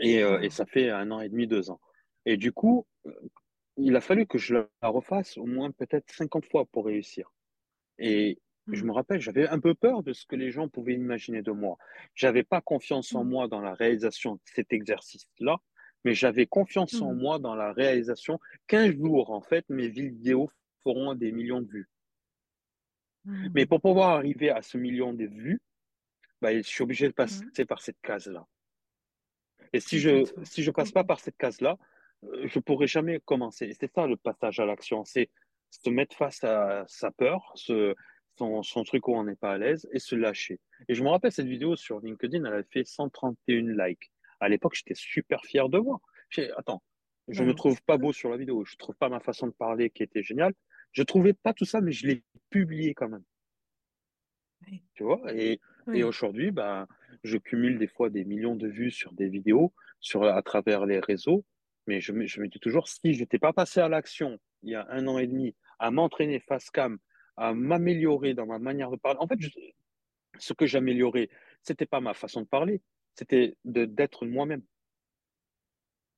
[0.00, 0.50] Et, euh, et Oh.
[0.50, 1.80] ça fait un an et demi, deux ans.
[2.26, 3.12] Et du coup, euh,
[3.76, 7.32] il a fallu que je la refasse au moins peut-être 50 fois pour réussir.
[7.98, 8.38] Et
[8.72, 11.42] je me Mm, rappelle, j'avais un peu peur de ce que les gens pouvaient imaginer
[11.42, 11.78] de moi.
[12.14, 15.58] J'avais pas confiance en mm, moi dans la réalisation de cet exercice-là,
[16.04, 20.50] mais j'avais confiance en mm, moi dans la réalisation qu'un jour, en fait, mes vidéos
[20.82, 21.88] feront des millions de vues.
[23.24, 25.60] Mais mm, pour pouvoir arriver à ce million de vues,
[26.40, 27.66] bah, je suis obligé de passer mm.
[27.66, 28.46] par cette case-là.
[29.72, 31.76] Et si je si je passe pas par cette case-là,
[32.24, 33.66] euh, je pourrai jamais commencer.
[33.66, 35.30] Et c'est ça le passage à l'action, c'est
[35.70, 39.88] se mettre face à sa peur, son, son truc où on n'est pas à l'aise
[39.92, 40.58] et se lâcher.
[40.88, 44.10] Et je me rappelle cette vidéo sur LinkedIn, elle a fait 131 likes.
[44.40, 46.00] À l'époque, j'étais super fier de moi.
[46.56, 46.82] Attends,
[47.28, 49.52] je me Ben, trouve pas beau sur la vidéo, je trouve pas ma façon de
[49.52, 50.54] parler qui était géniale.
[50.92, 53.24] Je trouvais pas tout ça, mais je l'ai publié quand même
[54.66, 55.20] oui, tu vois.
[55.34, 55.60] Et,
[55.92, 56.86] et aujourd'hui, ben,
[57.24, 61.00] je cumule des fois des millions de vues sur des vidéos sur, à travers les
[61.00, 61.44] réseaux.
[61.86, 64.70] Mais je me, je me dis toujours, si je n'étais pas passé à l'action il
[64.70, 66.98] y a un an et demi, à m'entraîner face cam,
[67.38, 69.18] à m'améliorer dans ma manière de parler.
[69.20, 69.48] En fait, je-
[70.38, 71.30] ce que j'améliorais,
[71.62, 72.82] c'était pas ma façon de parler,
[73.14, 74.62] c'était d'être moi-même.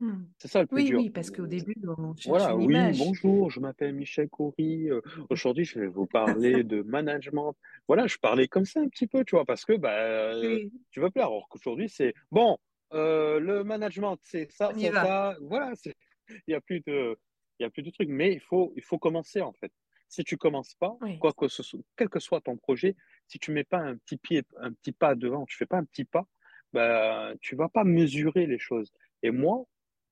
[0.00, 0.24] Mm.
[0.38, 0.98] C'est ça le plus Oui, dur.
[1.00, 2.98] oui, parce qu'au début, on cherche Voilà, une oui, image.
[2.98, 4.90] bonjour, je m'appelle Michel Coury.
[4.90, 5.00] euh,
[5.30, 7.54] aujourd'hui, je vais vous parler de management.
[7.86, 10.72] Voilà, je parlais comme ça un petit peu, tu vois, parce que bah, euh, Oui,
[10.90, 11.26] tu veux plaire.
[11.26, 12.58] Alors qu'aujourd'hui, c'est bon,
[12.94, 15.36] euh, le management, c'est ça, y ça.
[15.40, 15.94] Voilà, c'est-
[16.28, 17.16] il n'y a plus de,
[17.58, 18.08] il y a plus de trucs.
[18.08, 19.72] Mais il faut, il faut commencer, en fait.
[20.08, 21.18] Si tu commences pas, Oui.
[21.18, 22.96] quoi que ce soit, quel que soit ton projet,
[23.28, 25.84] si tu mets pas un petit pied, un petit pas devant, tu fais pas un
[25.84, 26.26] petit pas,
[26.72, 28.92] ben, tu vas pas mesurer les choses.
[29.22, 29.64] Et moi,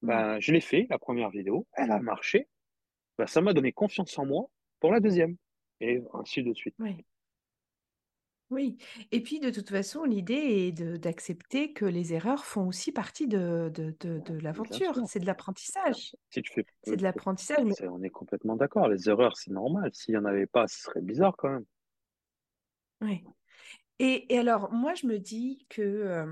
[0.02, 0.06] Mm.
[0.06, 2.48] ben, je l'ai fait, la première vidéo, elle a marché,
[3.18, 4.48] ben, ça m'a donné confiance en moi
[4.80, 5.36] pour la deuxième,
[5.80, 6.74] et ainsi de suite.
[6.78, 7.04] Oui.
[8.48, 8.78] Oui.
[9.12, 13.70] Et puis, de toute façon, l'idée est d'accepter que les erreurs font aussi partie de,
[13.72, 15.06] de, de, l'aventure.
[15.06, 16.16] C'est de l'apprentissage.
[16.30, 17.62] si tu fais, C'est de l'apprentissage.
[17.64, 19.90] Mais on est complètement d'accord, les erreurs, c'est normal.
[19.92, 21.64] S'il y en avait pas, ce serait bizarre quand même.
[23.02, 23.24] oui.
[24.02, 26.24] Et, alors, moi, je me dis que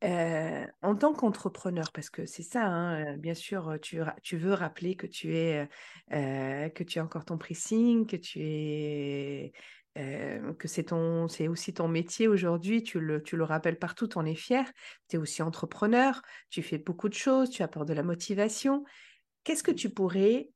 [0.00, 3.98] en tant qu'entrepreneur, parce que c'est ça, hein, bien sûr, tu,
[4.38, 5.68] veux rappeler que tu es,
[6.10, 9.52] que tu as encore ton pricing, que tu es,
[9.94, 10.90] que c'est
[11.48, 12.82] aussi ton métier aujourd'hui.
[12.82, 14.64] Tu le, tu le rappelles partout, tu en es fier.
[15.08, 16.22] Tu es aussi entrepreneur.
[16.48, 17.50] Tu fais beaucoup de choses.
[17.50, 18.84] Tu apportes de la motivation.
[19.44, 20.48] Qu'est-ce que tu pourrais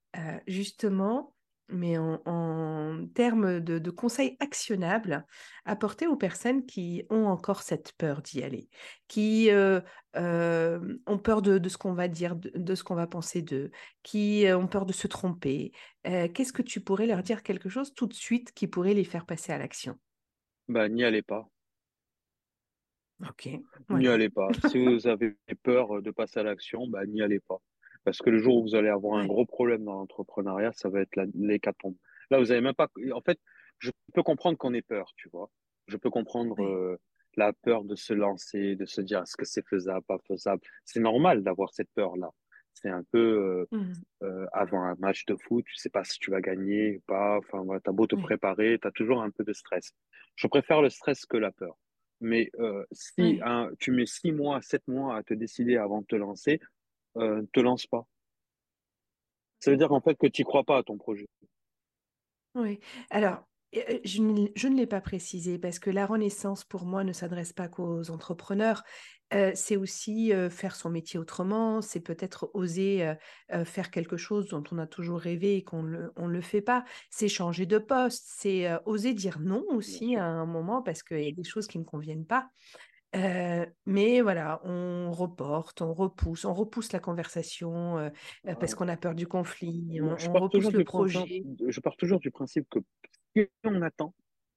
[0.46, 1.35] justement,
[1.68, 5.24] mais en, en termes de, de conseils actionnables,
[5.64, 8.68] apporter aux personnes qui ont encore cette peur d'y aller,
[9.08, 9.80] qui euh,
[10.16, 13.42] euh, ont peur de, de ce qu'on va dire, de, de ce qu'on va penser
[13.42, 13.70] d'eux,
[14.02, 15.72] qui euh, ont peur de se tromper
[16.06, 19.04] Euh, Qu'est-ce que tu pourrais leur dire quelque chose tout de suite qui pourrait les
[19.04, 19.98] faire passer à l'action?
[20.68, 21.48] Ben, n'y allez pas.
[23.20, 23.46] Ok,
[23.88, 24.52] N'y allez pas.
[24.60, 27.58] Si vous avez peur de passer à l'action, ben, n'y allez pas.
[28.06, 31.02] Parce que le jour où vous allez avoir un gros problème dans l'entrepreneuriat, ça va
[31.02, 31.96] être l'hécatombe.
[32.30, 32.88] Là, vous avez même pas.
[33.14, 33.40] En fait,
[33.80, 35.50] je peux comprendre qu'on ait peur, tu vois.
[35.88, 36.98] Je peux comprendre euh,
[37.36, 40.62] la peur de se lancer, de se dire est-ce que c'est faisable, pas faisable?
[40.86, 42.30] C'est normal d'avoir cette peur-là.
[42.74, 44.06] C'est un peu euh, Mhm.
[44.22, 47.38] euh, avant un match de foot, tu sais pas si tu vas gagner ou pas.
[47.38, 49.92] Enfin, voilà, t'as beau te préparer, t'as toujours un peu de stress.
[50.36, 51.76] Je préfère le stress que la peur.
[52.20, 56.06] Mais euh, si hein, tu mets six mois, sept mois à te décider avant de
[56.06, 56.60] te lancer,
[57.18, 58.06] euh, ne te lance pas.
[59.60, 61.26] Ça veut dire en fait que tu crois pas à ton projet.
[62.54, 62.78] Oui.
[63.10, 63.44] Alors,
[63.76, 67.12] euh, je ne, je ne l'ai pas précisé parce que la renaissance, pour moi, ne
[67.12, 68.82] s'adresse pas qu'aux entrepreneurs.
[69.34, 73.14] Euh, c'est aussi euh, faire son métier autrement, c'est peut-être oser euh,
[73.52, 76.60] euh, faire quelque chose dont on a toujours rêvé et qu'on le, on le fait
[76.60, 76.84] pas.
[77.10, 81.24] C'est changer de poste, c'est euh, oser dire non aussi à un moment parce qu'il
[81.24, 82.50] y a des choses qui ne conviennent pas.
[83.16, 88.10] Euh, mais voilà, on reporte, on repousse, on repousse la conversation euh,
[88.46, 91.42] euh, parce qu'on a peur du conflit, on, je on repousse le principe, projet.
[91.66, 92.80] je pars toujours du principe que
[93.34, 94.14] si on attend,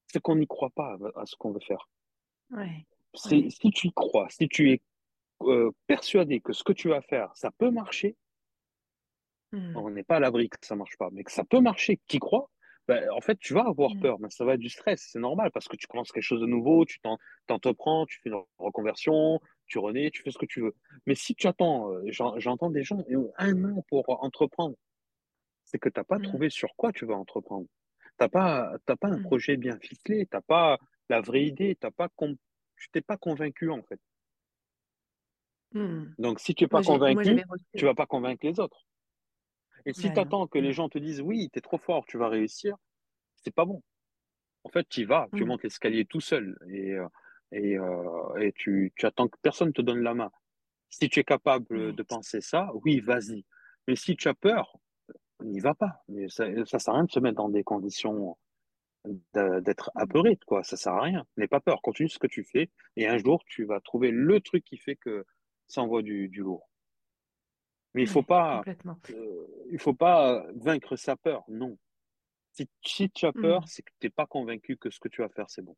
[0.08, 1.90] c'est qu'on n'y croit pas à, à ce qu'on veut faire.
[2.52, 3.50] Ouais, C'est- ouais.
[3.50, 4.82] Si tu y crois, si tu es
[5.44, 8.16] euh, persuadé que ce que tu vas faire, ça peut marcher,
[9.52, 11.98] Mm, on n'est pas à l'abri que ça marche pas, mais que ça peut marcher,
[11.98, 12.20] que tu
[12.90, 15.20] ben, en fait, tu vas avoir mm, peur, mais ça va être du stress, c'est
[15.20, 18.42] normal, parce que tu commences quelque chose de nouveau, tu t'en- t'entreprends, tu fais une
[18.58, 20.76] reconversion, tu renais, tu fais ce que tu veux.
[21.06, 23.04] Mais si tu attends, euh, j'en- j'entends des gens,
[23.38, 24.76] un an pour entreprendre,
[25.66, 27.68] c'est que tu n'as pas mm, trouvé sur quoi tu vas entreprendre.
[28.18, 31.92] T'as pas, t'as pas un mm, projet bien ficelé, t'as pas la vraie idée, t'as
[31.92, 32.10] pas,
[32.78, 34.00] tu t'es pas convaincu, en fait.
[36.18, 37.66] Donc, si tu n'es pas Moi, moi, convaincu, reçu.
[37.78, 38.86] tu vas pas convaincre les autres.
[39.86, 42.18] Et si tu attends que les gens te disent oui, tu es trop fort, tu
[42.18, 42.76] vas réussir,
[43.36, 43.84] c'est pas bon.
[44.64, 47.08] En fait, tu y vas, tu Mm, montes l'escalier tout seul et, euh,
[47.52, 50.32] et, euh, et tu, tu attends que personne te donne la main.
[50.90, 53.46] Si tu es capable de penser ça, oui, vas-y.
[53.88, 54.78] Mais si tu as peur,
[55.44, 56.04] n'y va pas.
[56.10, 58.38] Mais ça, ça sert à rien de se mettre dans des conditions
[59.34, 60.64] d'être apeuré, quoi.
[60.64, 61.26] Ça sert à rien.
[61.38, 64.40] N'aie pas peur, continue ce que tu fais et un jour, tu vas trouver le
[64.42, 65.26] truc qui fait que
[65.68, 66.69] ça envoie du, du lourd.
[68.00, 68.64] Mais il faut pas,
[69.10, 71.78] euh, il faut pas vaincre sa peur, non.
[72.54, 75.10] Si, si tu as peur, Mm, c'est que tu n'es pas convaincu que ce que
[75.10, 75.76] tu vas faire, c'est bon.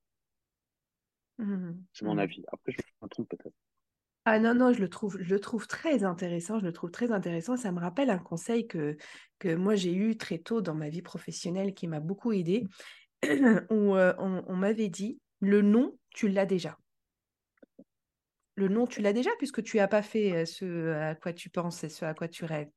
[1.94, 2.20] C'est mon mm.
[2.20, 2.44] avis.
[2.52, 3.56] Après, je me trompe peut-être.
[4.26, 7.12] Ah non, non, je le trouve, je le trouve très intéressant, je le trouve très
[7.12, 7.58] intéressant.
[7.58, 8.96] Ça me rappelle un conseil que,
[9.40, 12.68] que moi j'ai eu très tôt dans ma vie professionnelle qui m'a beaucoup aidé,
[13.72, 16.78] où euh, on, on m'avait dit, le non, tu l'as déjà.
[18.56, 21.50] Le non, tu l'as déjà puisque tu n'as pas fait euh, ce à quoi tu
[21.50, 22.70] penses et ce à quoi tu rêves.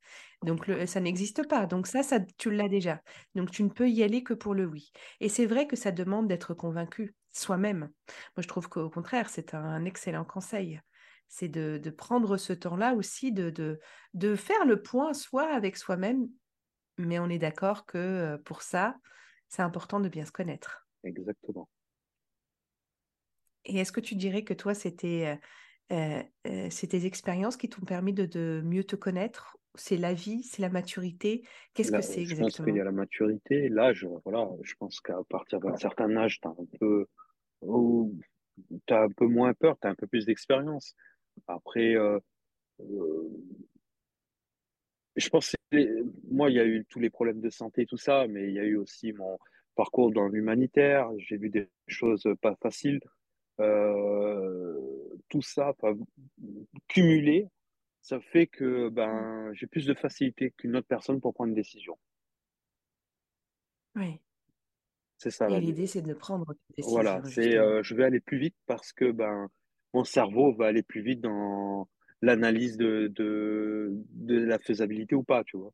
[0.42, 1.66] Donc le, ça n'existe pas.
[1.66, 3.00] Donc ça, ça, tu l'as déjà.
[3.34, 4.92] Donc tu ne peux y aller que pour le oui.
[5.20, 7.90] Et c'est vrai que ça demande d'être convaincu soi-même.
[8.37, 10.80] Moi, je trouve qu'au contraire, c'est un excellent conseil.
[11.28, 13.80] C'est de, de prendre ce temps-là aussi, de, de,
[14.12, 16.28] de faire le point soit avec soi-même,
[16.98, 18.94] mais on est d'accord que euh, pour ça,
[19.48, 20.87] c'est important de bien se connaître.
[21.02, 21.68] Exactement.
[23.64, 25.40] Et est-ce que tu dirais que toi, c'était
[25.92, 29.57] euh, euh, c'est tes expériences qui t'ont permis de, de mieux te connaître?
[29.77, 31.47] C'est la vie, c'est la maturité?
[31.75, 32.81] Qu'est-ce que c'est je pense qu'il y exactement?
[32.81, 34.07] a la maturité, l'âge.
[34.25, 37.07] Voilà, je pense qu'à partir d'un certain âge, tu as un peu,
[38.87, 40.94] t'as un peu moins peur, tu as un peu plus d'expérience.
[41.49, 42.20] Après, euh,
[45.16, 45.77] je pense que
[46.31, 48.59] moi, il y a eu tous les problèmes de santé, tout ça, mais il y
[48.59, 49.38] a eu aussi mon
[49.75, 51.11] parcours dans l'humanitaire.
[51.18, 53.01] J'ai vu des choses pas faciles.
[53.60, 54.80] Euh,
[55.28, 55.72] tout ça,
[56.88, 57.48] cumulé,
[58.02, 61.98] ça fait que ben, j'ai plus de facilité qu'une autre personne pour prendre une décision.
[63.96, 64.20] Oui.
[65.18, 65.48] C'est ça.
[65.48, 66.90] Et l'idée, c'est de prendre une décision.
[66.90, 69.48] Voilà, c'est euh, je vais aller plus vite parce que ben,
[69.92, 71.88] mon cerveau va aller plus vite dans
[72.20, 75.72] l'analyse de, de, de la faisabilité ou pas, tu vois.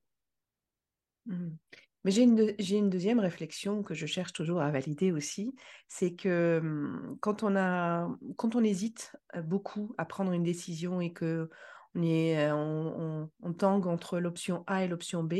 [2.04, 5.54] Mais j'ai une, deuxième réflexion que je cherche toujours à valider aussi,
[5.86, 11.12] c'est que mmh, quand on a, quand on hésite beaucoup à prendre une décision et
[11.12, 11.50] que
[11.94, 15.34] on est, on, on, tangue entre l'option A et l'option B,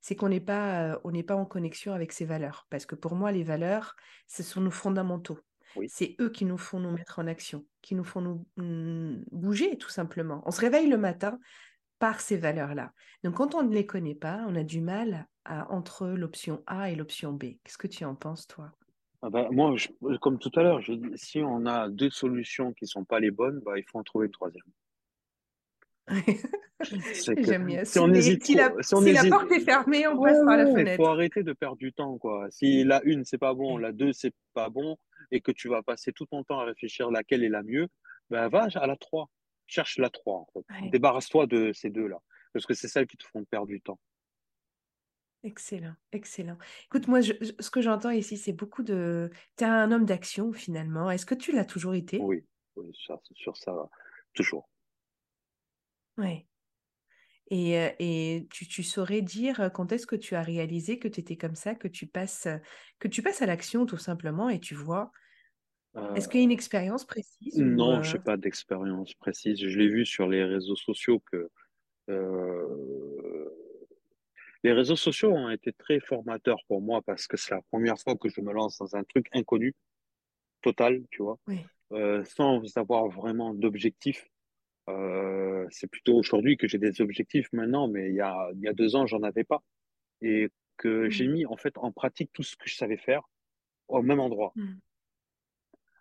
[0.00, 2.66] c'est qu'on n'est pas, on pas en connexion avec ses valeurs.
[2.68, 3.96] Parce que pour moi, les valeurs,
[4.26, 5.38] ce sont nos fondamentaux.
[5.88, 9.78] C'est eux qui nous font nous mettre en action, qui nous font nous mmh, bouger
[9.78, 10.42] tout simplement.
[10.44, 11.38] On se réveille le matin
[11.98, 12.92] par ces valeurs-là.
[13.24, 16.90] Donc quand on ne les connaît pas, on a du mal à, entre l'option A
[16.90, 17.56] et l'option B.
[17.62, 18.72] Qu'est-ce que tu en penses, toi?
[19.22, 19.74] Ah bah, Moi,
[20.20, 20.80] comme tout à l'heure,
[21.14, 24.02] si on a deux solutions qui ne sont pas les bonnes, bah, il faut en
[24.02, 24.64] trouver une troisième.
[27.38, 27.84] J'aime bien.
[27.84, 30.92] Si, on hésite si, la, porte est fermée, on passe par la fenêtre.
[30.92, 32.18] Il faut arrêter de perdre du temps.
[32.18, 32.46] Quoi.
[32.50, 34.98] Si la une, c'est pas bon, la deux, c'est pas bon,
[35.30, 37.88] et que tu vas passer tout ton temps à réfléchir laquelle est la mieux,
[38.30, 39.30] ben va à la 3.
[39.66, 40.46] Cherche la 3.
[40.90, 42.18] Débarrasse-toi de ces deux-là.
[42.52, 43.98] Parce que c'est celles qui te font perdre du temps.
[45.44, 46.56] Excellent, excellent.
[46.86, 49.30] Écoute, moi, ce que j'entends ici, c'est beaucoup de...
[49.58, 51.10] Tu es un homme d'action finalement.
[51.10, 52.18] Est-ce que tu l'as toujours été?
[52.18, 52.42] Oui,
[52.76, 53.74] oui ça, sur ça,
[54.32, 54.70] toujours.
[56.16, 56.46] Oui.
[57.50, 61.36] Et, et tu, tu, saurais dire quand est-ce que tu as réalisé que tu étais
[61.36, 62.48] comme ça, que tu passes,
[62.98, 65.12] que tu passes à l'action tout simplement et tu vois?
[66.16, 69.60] Est-ce qu'il y a une expérience précise Non, je n'ai pas d'expérience précise.
[69.60, 71.50] Je l'ai vu sur les réseaux sociaux que
[74.64, 78.16] les réseaux sociaux ont été très formateurs pour moi parce que c'est la première fois
[78.16, 79.74] que je me lance dans un truc inconnu,
[80.62, 81.38] total, tu vois,
[82.24, 84.26] sans avoir vraiment d'objectif.
[84.88, 88.68] Euh, c'est plutôt aujourd'hui que j'ai des objectifs maintenant, mais il y a, il y
[88.68, 89.62] a deux ans, j'en avais pas.
[90.22, 91.32] Et que j'ai mmh.
[91.32, 93.22] mis en fait en pratique tout ce que je savais faire
[93.88, 94.52] au même endroit.
[94.56, 94.74] Mmh.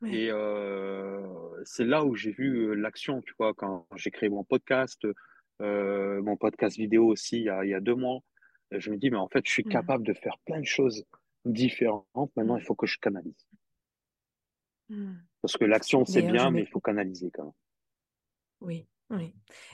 [0.08, 1.22] Et euh,
[1.64, 5.06] c'est là où j'ai vu euh, l'action, tu vois, quand j'ai créé mon podcast,
[5.62, 8.20] euh, mon podcast vidéo aussi il y a, il y a deux mois.
[8.80, 9.70] Je me dis, mais en fait, je suis mmh.
[9.70, 11.06] capable de faire plein de choses
[11.46, 12.32] différentes.
[12.36, 13.48] Maintenant, il faut que je canalise.
[15.42, 17.54] Parce que l'action, c'est bien, mais il faut canaliser quand même.
[18.62, 19.34] Oui, oui.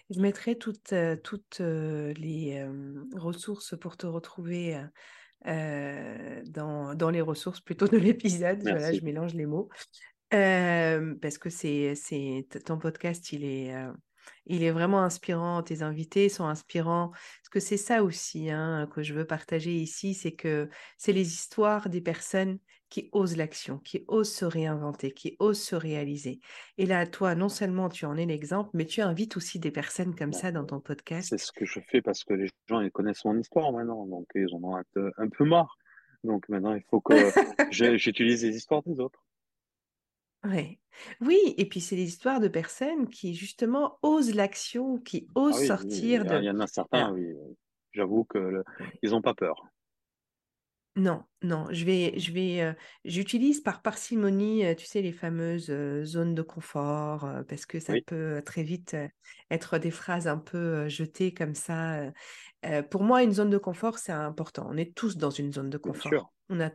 [0.10, 2.66] Je mettrai toutes, toutes les
[3.16, 4.82] ressources pour te retrouver
[5.46, 8.62] dans, dans les ressources plutôt de l'épisode.
[8.62, 9.70] Voilà, je mélange les mots.
[10.30, 13.76] parce que c'est, c'est ton podcast, il est,
[14.46, 15.62] il est vraiment inspirant.
[15.64, 17.10] Tes invités sont inspirants.
[17.12, 21.34] Parce que c'est ça aussi hein, que je veux partager ici, c'est que c'est les
[21.34, 26.40] histoires des personnes qui osent l'action, qui osent se réinventer, qui osent se réaliser.
[26.78, 30.16] Et là, toi, non seulement tu en es l'exemple, mais tu invites aussi des personnes
[30.16, 31.30] comme ça dans ton podcast.
[31.30, 34.28] C'est ce que je fais parce que les gens ils connaissent mon histoire maintenant, donc
[34.36, 35.78] ils en ont un peu, un peu marre.
[36.24, 37.14] Donc maintenant, il faut que
[37.72, 39.24] j'utilise les histoires des autres.
[40.44, 40.80] Ouais.
[41.22, 45.66] Oui, et puis c'est des histoires de personnes qui justement osent l'action, qui ah osent
[45.66, 46.38] sortir de...
[46.38, 47.34] Il y en a certains, oui.
[47.92, 49.66] J'avoue qu'ils n'ont pas peur.
[50.96, 52.76] Non, non, je vais, je vais,
[53.06, 55.72] j'utilise par parcimonie, tu sais, les fameuses
[56.04, 58.98] zones de confort, parce que ça peut très vite
[59.50, 62.12] être des phrases un peu jetées comme ça.
[62.90, 64.68] pour moi, une zone de confort, c'est important.
[64.70, 66.34] On est tous dans une zone de confort.
[66.50, 66.72] On a,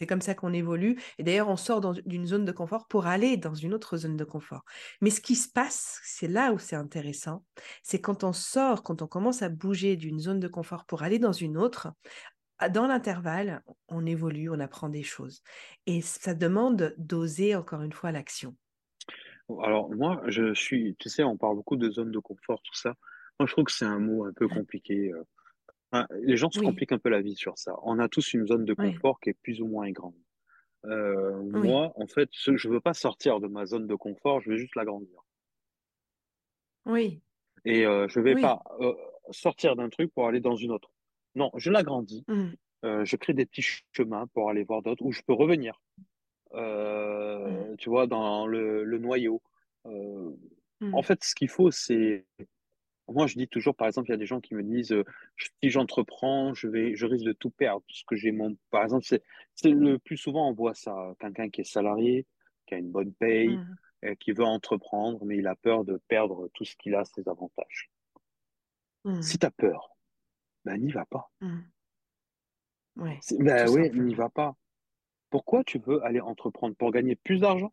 [0.00, 0.98] c'est comme ça qu'on évolue.
[1.18, 4.24] Et d'ailleurs, on sort d'une zone de confort pour aller dans une autre zone de
[4.24, 4.64] confort.
[5.02, 7.44] Mais ce qui se passe, c'est là où c'est intéressant,
[7.82, 11.18] c'est quand on sort, quand on commence à bouger d'une zone de confort pour aller
[11.18, 11.92] dans une autre,
[12.70, 15.42] dans l'intervalle, on évolue, on apprend des choses.
[15.86, 18.56] Et ça demande d'oser, encore une fois, l'action.
[19.62, 22.94] Alors, moi, je suis, tu sais, on parle beaucoup de zone de confort, tout ça.
[23.38, 25.12] Moi, je trouve que c'est un mot un peu compliqué.
[25.94, 26.04] Euh.
[26.22, 27.74] les gens se compliquent un peu la vie sur ça.
[27.82, 30.14] On a tous une zone de confort qui est plus ou moins grande.
[30.86, 34.50] Euh, moi, en fait, je ne veux pas sortir de ma zone de confort, je
[34.50, 35.20] veux juste l'agrandir.
[36.86, 37.20] Oui.
[37.64, 38.62] Et euh, je ne vais pas
[39.30, 40.90] sortir d'un truc pour aller dans une autre.
[41.34, 42.24] Non, je l'agrandis.
[42.28, 42.48] Mmh.
[42.84, 45.80] Euh, je crée des petits chemins pour aller voir d'autres où je peux revenir.
[46.54, 47.76] Euh, mmh.
[47.76, 49.42] Tu vois, dans le, noyau.
[49.86, 50.30] Euh,
[50.80, 50.94] mmh.
[50.94, 52.26] En fait, ce qu'il faut, c'est.
[53.10, 54.94] Moi, je dis toujours, par exemple, il y a des gens qui me disent
[55.36, 57.82] si j'entreprends, je vais, je risque de tout perdre.
[57.86, 58.56] Parce que j'ai mon.
[58.70, 59.22] Par exemple, c'est
[59.64, 61.14] le plus souvent, on voit ça.
[61.18, 62.26] Quelqu'un qui est salarié,
[62.66, 63.58] qui a une bonne paye,
[64.02, 67.28] et qui veut entreprendre, mais il a peur de perdre tout ce qu'il a, ses
[67.28, 67.90] avantages.
[69.04, 69.22] Mmh.
[69.22, 69.96] Si tu as peur,
[70.64, 71.30] ben n'y va pas.
[71.40, 71.58] Mmh.
[72.96, 74.56] Ouais, Ben oui, n'y va pas.
[75.30, 76.74] Pourquoi tu veux aller entreprendre?
[76.76, 77.72] Pour gagner plus d'argent,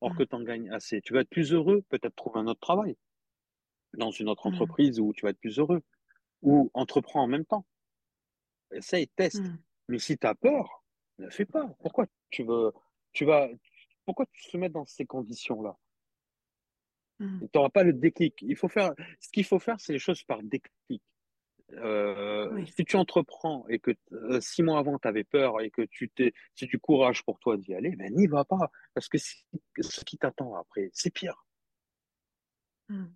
[0.00, 0.26] or que Mmh.
[0.26, 1.00] tu en gagnes assez.
[1.02, 2.96] Tu vas être plus heureux, peut-être trouver un autre travail
[3.96, 4.52] dans une autre Mmh.
[4.54, 5.82] entreprise où tu vas être plus heureux,
[6.42, 7.66] ou entreprends en même temps.
[8.72, 9.40] Essaye, teste.
[9.42, 9.58] Mmh.
[9.88, 10.84] Mais si tu as peur,
[11.18, 11.66] ne fais pas.
[11.80, 12.72] Pourquoi tu veux,
[13.12, 13.48] tu vas,
[14.04, 15.76] pourquoi tu te mets dans ces conditions-là?
[17.20, 17.40] Mmh.
[17.40, 18.34] Tu n'auras pas le déclic.
[18.42, 21.02] Il faut faire, ce qu'il faut faire, c'est les choses par déclic.
[21.72, 22.66] Euh, Oui.
[22.76, 26.10] si tu entreprends et que euh, six mois avant tu avais peur et que tu
[26.10, 28.70] t'es, c'est du courage pour toi d'y aller, ben n'y va pas.
[28.92, 29.44] Parce que si-
[29.80, 31.46] ce qui t'attend après, c'est pire.
[32.88, 33.06] Mmh.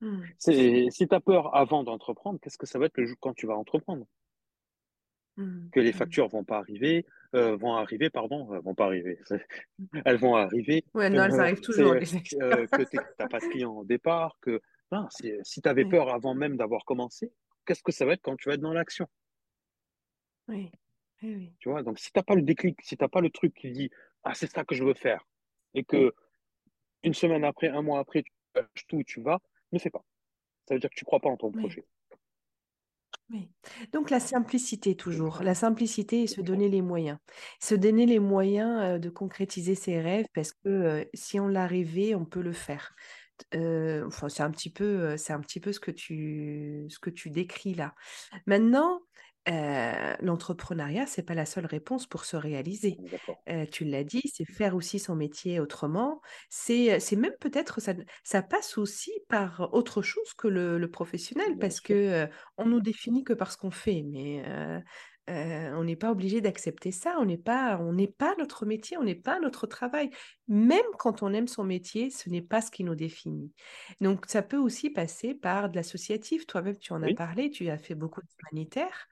[0.00, 0.22] Mmh.
[0.38, 3.34] C'est, si tu as peur avant d'entreprendre, qu'est-ce que ça va être le jour quand
[3.34, 4.06] tu vas entreprendre?
[5.36, 5.70] Mmh.
[5.72, 5.94] Que les Mmh.
[5.94, 9.18] factures vont pas arriver, euh, vont arriver, pardon, euh, vont pas arriver.
[10.04, 10.84] Elles vont arriver.
[10.94, 12.06] Ouais, non, elles euh, arrivent toujours, les
[12.42, 14.60] euh, que tu n'as pas de clients au départ, que
[14.92, 17.32] non, c'est- si tu avais peur avant même d'avoir commencé,
[17.66, 19.06] qu'est-ce que ça va être quand tu vas être dans l'action?
[20.48, 20.70] oui,
[21.22, 21.52] oui, oui.
[21.58, 23.90] Tu vois, donc si t'as pas le déclic, si t'as pas le truc qui dit
[24.24, 25.26] ah c'est ça que je veux faire
[25.74, 26.12] et que
[27.04, 29.40] une semaine après, un mois après, tu lâches tout, tu vas,
[29.72, 30.04] ne fais pas.
[30.68, 31.84] Ça veut dire que tu crois pas en ton Oui, projet.
[33.30, 33.48] oui.
[33.92, 37.18] Donc la simplicité toujours, la simplicité et se donner les moyens.
[37.60, 41.66] Se donner les moyens euh, de concrétiser ses rêves parce que euh, si on l'a
[41.66, 42.94] rêvé, on peut le faire.
[43.54, 47.10] Euh, enfin, c'est un petit peu, c'est un petit peu ce que tu, ce que
[47.10, 47.94] tu décris là.
[48.46, 49.00] Maintenant,
[49.48, 53.00] euh, l'entrepreneuriat, c'est pas la seule réponse pour se réaliser.
[53.48, 56.20] Euh, tu l'as dit, c'est faire aussi son métier autrement.
[56.50, 61.56] C'est, c'est même peut-être ça, ça passe aussi par autre chose que le, le professionnel
[61.58, 62.26] parce que euh,
[62.58, 64.42] on nous définit que par ce qu'on fait, mais
[65.30, 67.16] euh, on n'est pas obligé d'accepter ça.
[67.20, 70.10] On n'est pas, on n'est pas notre métier, on n'est pas notre travail.
[70.48, 73.52] Même quand on aime son métier, ce n'est pas ce qui nous définit.
[74.00, 76.46] Donc, ça peut aussi passer par de l'associatif.
[76.46, 79.08] Toi-même, tu en as parlé, tu as fait beaucoup d'humanitaire.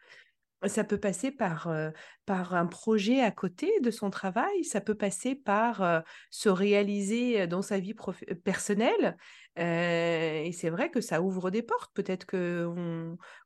[0.66, 1.90] Ça peut passer par, euh,
[2.26, 6.00] par un projet à côté de son travail, ça peut passer par euh,
[6.30, 9.16] se réaliser dans sa vie euh, personnelle?
[9.58, 11.92] Euh, et c'est vrai que ça ouvre des portes.
[11.94, 12.68] Peut-être que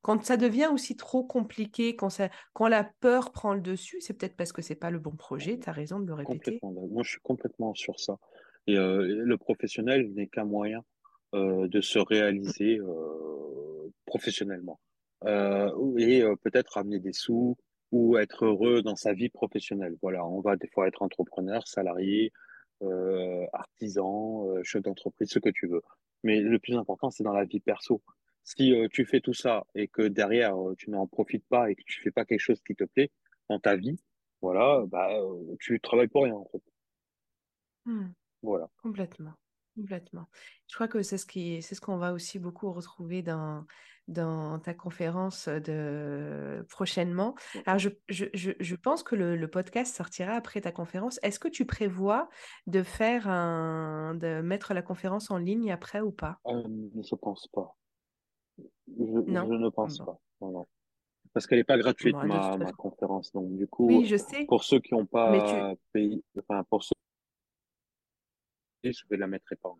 [0.02, 2.18] quand ça devient aussi trop compliqué, quand,
[2.68, 5.58] la peur prend le dessus, c'est peut-être parce que c'est pas le bon projet.
[5.58, 6.58] Tu as raison de le répéter.
[6.62, 8.18] Moi, je suis complètement sur ça.
[8.66, 10.84] Et euh, le professionnel n'est qu'un moyen
[11.34, 14.78] euh, de se réaliser euh, professionnellement.
[15.26, 17.56] Euh, et euh, peut-être amener des sous
[17.92, 19.96] ou être heureux dans sa vie professionnelle.
[20.02, 22.32] Voilà, on va des fois être entrepreneur, salarié,
[22.82, 25.82] euh, artisan, euh, chef d'entreprise, ce que tu veux.
[26.24, 28.02] Mais le plus important, c'est dans la vie perso.
[28.42, 31.82] Si euh, tu fais tout ça et que derrière, tu n'en profites pas et que
[31.86, 33.10] tu fais pas quelque chose qui te plaît
[33.48, 34.00] dans ta vie,
[34.40, 35.10] voilà, bah,
[35.60, 36.62] tu travailles pour rien, en fait.
[37.84, 38.08] Hmm.
[38.42, 38.68] Voilà.
[38.82, 39.34] Complètement,
[39.74, 40.26] complètement.
[40.68, 43.64] Je crois que c'est ce qui, c'est ce qu'on va aussi beaucoup retrouver dans,
[44.08, 47.34] dans ta conférence de prochainement.
[47.66, 51.18] Alors, je, je, je, je pense que le, le podcast sortira après ta conférence.
[51.22, 52.28] Est-ce que tu prévois
[52.66, 56.40] de faire un, de mettre la conférence en ligne après ou pas?
[56.46, 56.62] Euh,
[57.02, 57.76] je pense pas.
[58.58, 59.46] Je, Non?
[59.46, 60.18] je ne pense pas.
[60.40, 60.66] Non, non.
[61.32, 63.32] Parce qu'elle n'est pas gratuite, bon, ma, ma conférence.
[63.32, 66.62] Donc, du coup, Oui, je sais, pour ceux qui n'ont mais tu, pas payé, enfin,
[66.64, 66.92] pour ceux
[68.84, 69.76] je vais la mettre pas.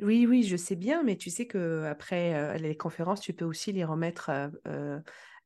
[0.00, 3.44] oui, oui, je sais bien, mais tu sais que après euh, les conférences, tu peux
[3.44, 5.00] aussi les remettre euh, euh,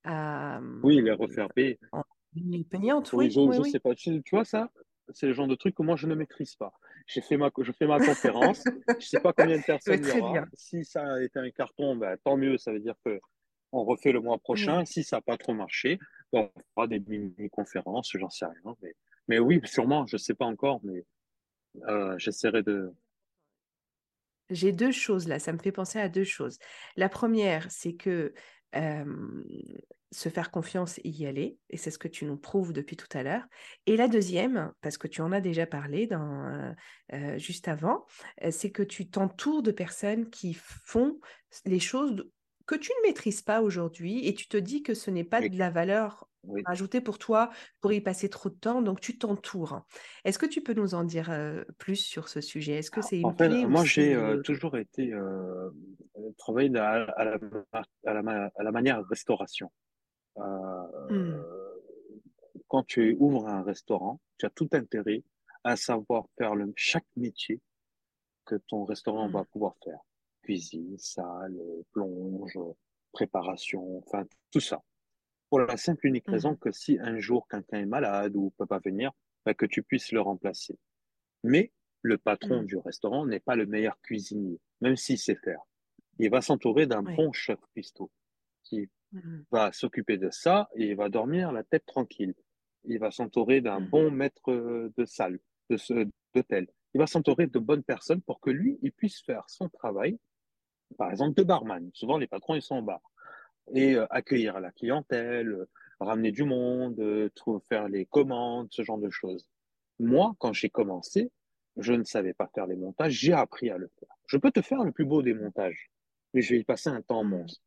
[0.05, 1.79] à, Oui, les refaire payer.
[1.93, 2.03] en
[2.35, 3.13] ligne payante.
[3.13, 3.71] Oui, Oui, je, oui, oui.
[3.71, 3.95] sais pas.
[3.95, 4.71] Tu, tu vois ça?
[5.11, 6.73] C'est le genre de truc que moi, je ne maîtrise pas.
[7.07, 8.65] J'ai fait ma, je fais ma conférence.
[8.99, 10.33] Je sais pas combien de personnes il y très aura.
[10.33, 10.47] bien.
[10.55, 12.57] Si ça a été un carton, ben, tant mieux.
[12.59, 13.21] Ça veut dire que
[13.73, 14.85] on refait le mois prochain.
[14.85, 15.99] Si ça n'a pas trop marché,
[16.33, 18.75] bon, on fera des mini-conférences, j'en sais rien.
[18.83, 18.95] Mais,
[19.29, 21.05] mais oui, sûrement, je sais pas encore, mais
[21.89, 22.93] euh, j'essaierai de.
[24.51, 26.59] J'ai deux choses là, ça me fait penser à deux choses.
[26.97, 28.33] La première, c'est que
[30.13, 33.09] se faire confiance et y aller, et c'est ce que tu nous prouves depuis tout
[33.17, 33.45] à l'heure.
[33.87, 36.75] Et la deuxième, parce que tu en as déjà parlé dans,
[37.39, 38.05] juste avant,
[38.51, 41.19] c'est que tu t'entoures de personnes qui font
[41.65, 42.23] les choses
[42.67, 45.51] que tu ne maîtrises pas aujourd'hui, et tu te dis que ce n'est pas Oui,
[45.51, 46.63] de la valeur oui.
[46.65, 47.51] ajoutée pour toi
[47.81, 49.85] pour y passer trop de temps, donc tu t'entoures.
[50.25, 52.75] Est-ce que tu peux nous en dire euh, plus sur ce sujet?
[52.75, 55.71] Est-ce que c'est En une fait, moi, j'ai euh, toujours été euh,
[56.39, 57.39] travaillé à, à la,
[58.05, 59.71] à, la, ma- à la manière restauration.
[60.39, 60.43] Euh,
[62.69, 65.23] quand tu ouvres un restaurant, tu as tout intérêt
[65.65, 67.61] à savoir faire le, chaque métier
[68.47, 69.99] que ton restaurant hmm, va pouvoir faire.
[70.51, 71.59] Cuisine, salle,
[71.93, 72.57] plonge,
[73.11, 74.81] préparation, enfin tout ça.
[75.51, 78.51] Pour la simple et unique raison hmm, que si un jour quelqu'un est malade ou
[78.57, 79.11] peut pas venir,
[79.45, 80.79] bah, que tu puisses le remplacer.
[81.43, 81.73] Mais
[82.03, 82.67] le patron Mm.
[82.67, 85.61] du restaurant n'est pas le meilleur cuisinier, même s'il sait faire.
[86.21, 87.17] Il va s'entourer d'un Oui.
[87.17, 88.11] bon chef cuistot
[88.63, 89.41] qui Mm.
[89.51, 92.35] va s'occuper de ça et il va dormir la tête tranquille.
[92.85, 94.53] Il va s'entourer d'un bon maître
[94.97, 95.41] de salle,
[95.71, 96.69] de ce- d'hôtel.
[96.95, 100.19] Il va s'entourer de bonnes personnes pour que lui, il puisse faire son travail,
[100.99, 101.91] par exemple de barman.
[101.95, 103.01] Souvent, les patrons, ils sont en bar.
[103.75, 105.69] Et euh, accueillir la clientèle, euh,
[106.01, 107.29] ramener du monde, euh,
[107.69, 109.49] faire les commandes, ce genre de choses.
[109.99, 111.31] Moi, quand j'ai commencé,
[111.77, 114.09] je ne savais pas faire les montages, j'ai appris à le faire.
[114.27, 115.91] Je peux te faire le plus beau des montages,
[116.35, 117.31] mais je vais y passer un temps Mm.
[117.31, 117.63] monstre.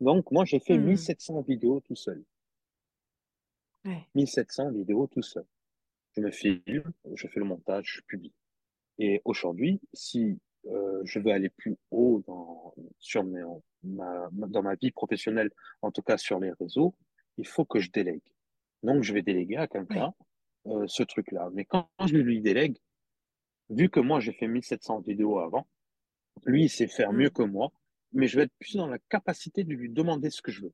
[0.00, 0.84] Donc, moi, j'ai fait Mm.
[0.84, 2.24] 1700 vidéos tout seul.
[3.84, 4.06] Ouais.
[4.14, 5.44] 1700 vidéos tout seul.
[6.16, 8.32] Je me filme, je fais le montage, je publie.
[8.98, 13.42] Et aujourd'hui, si euh, je veux aller plus haut dans, sur mes,
[13.82, 15.50] ma, dans ma vie professionnelle,
[15.82, 16.94] en tout cas sur les réseaux,
[17.36, 18.22] il faut que je délègue.
[18.82, 20.12] Donc, je vais déléguer à quelqu'un
[20.66, 21.50] euh, ce truc-là.
[21.52, 22.76] Mais quand je lui délègue,
[23.70, 25.66] vu que moi, j'ai fait 1700 vidéos avant,
[26.44, 27.16] lui, il sait faire Mm.
[27.16, 27.70] mieux que moi,
[28.12, 30.72] mais je vais être plus dans la capacité de lui demander ce que je veux.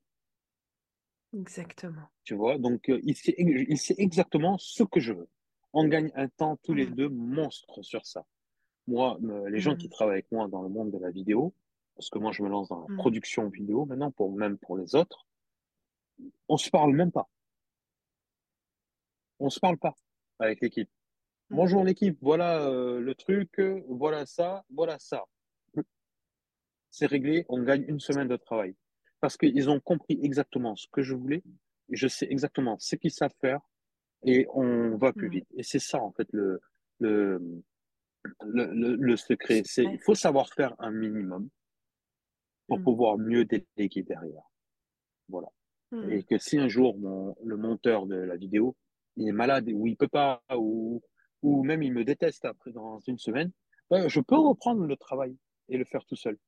[1.36, 2.06] Exactement.
[2.22, 5.28] Tu vois, donc euh, il sait, il sait exactement ce que je veux.
[5.72, 6.94] On gagne un temps tous les Mm.
[6.94, 8.24] deux monstres sur ça.
[8.86, 9.18] Moi,
[9.48, 9.78] les gens Mm.
[9.78, 11.54] qui travaillent avec moi dans le monde de la vidéo,
[11.96, 12.96] parce que moi je me lance dans la Mm.
[12.98, 15.26] production vidéo maintenant, pour même pour les autres,
[16.48, 17.28] on se parle même pas.
[19.40, 19.94] On se parle pas
[20.38, 20.90] avec l'équipe.
[21.50, 21.56] Mm.
[21.56, 25.24] Bonjour l'équipe, voilà euh, le truc, euh, voilà ça, voilà ça.
[26.90, 28.76] C'est réglé, on gagne une semaine de travail.
[29.20, 31.42] Parce qu'ils ont compris exactement ce que je voulais,
[31.90, 33.60] et je sais exactement ce qu'ils savent faire,
[34.22, 35.32] et on va plus Mm.
[35.32, 35.48] vite.
[35.56, 36.60] Et c'est ça, en fait, le,
[37.00, 37.42] le,
[38.42, 39.62] le, le, le secret.
[39.64, 41.48] C'est, il faut savoir faire un minimum
[42.66, 42.84] pour Mm.
[42.84, 44.42] pouvoir mieux déléguer derrière.
[45.28, 45.48] Voilà.
[45.92, 46.10] Mm.
[46.10, 48.74] Et que si un jour, mon, le monteur de la vidéo,
[49.16, 51.02] il est malade, ou il peut pas, ou,
[51.42, 53.52] ou même il me déteste après dans une semaine,
[53.90, 55.36] ben, je peux reprendre le travail
[55.68, 56.38] et le faire tout seul.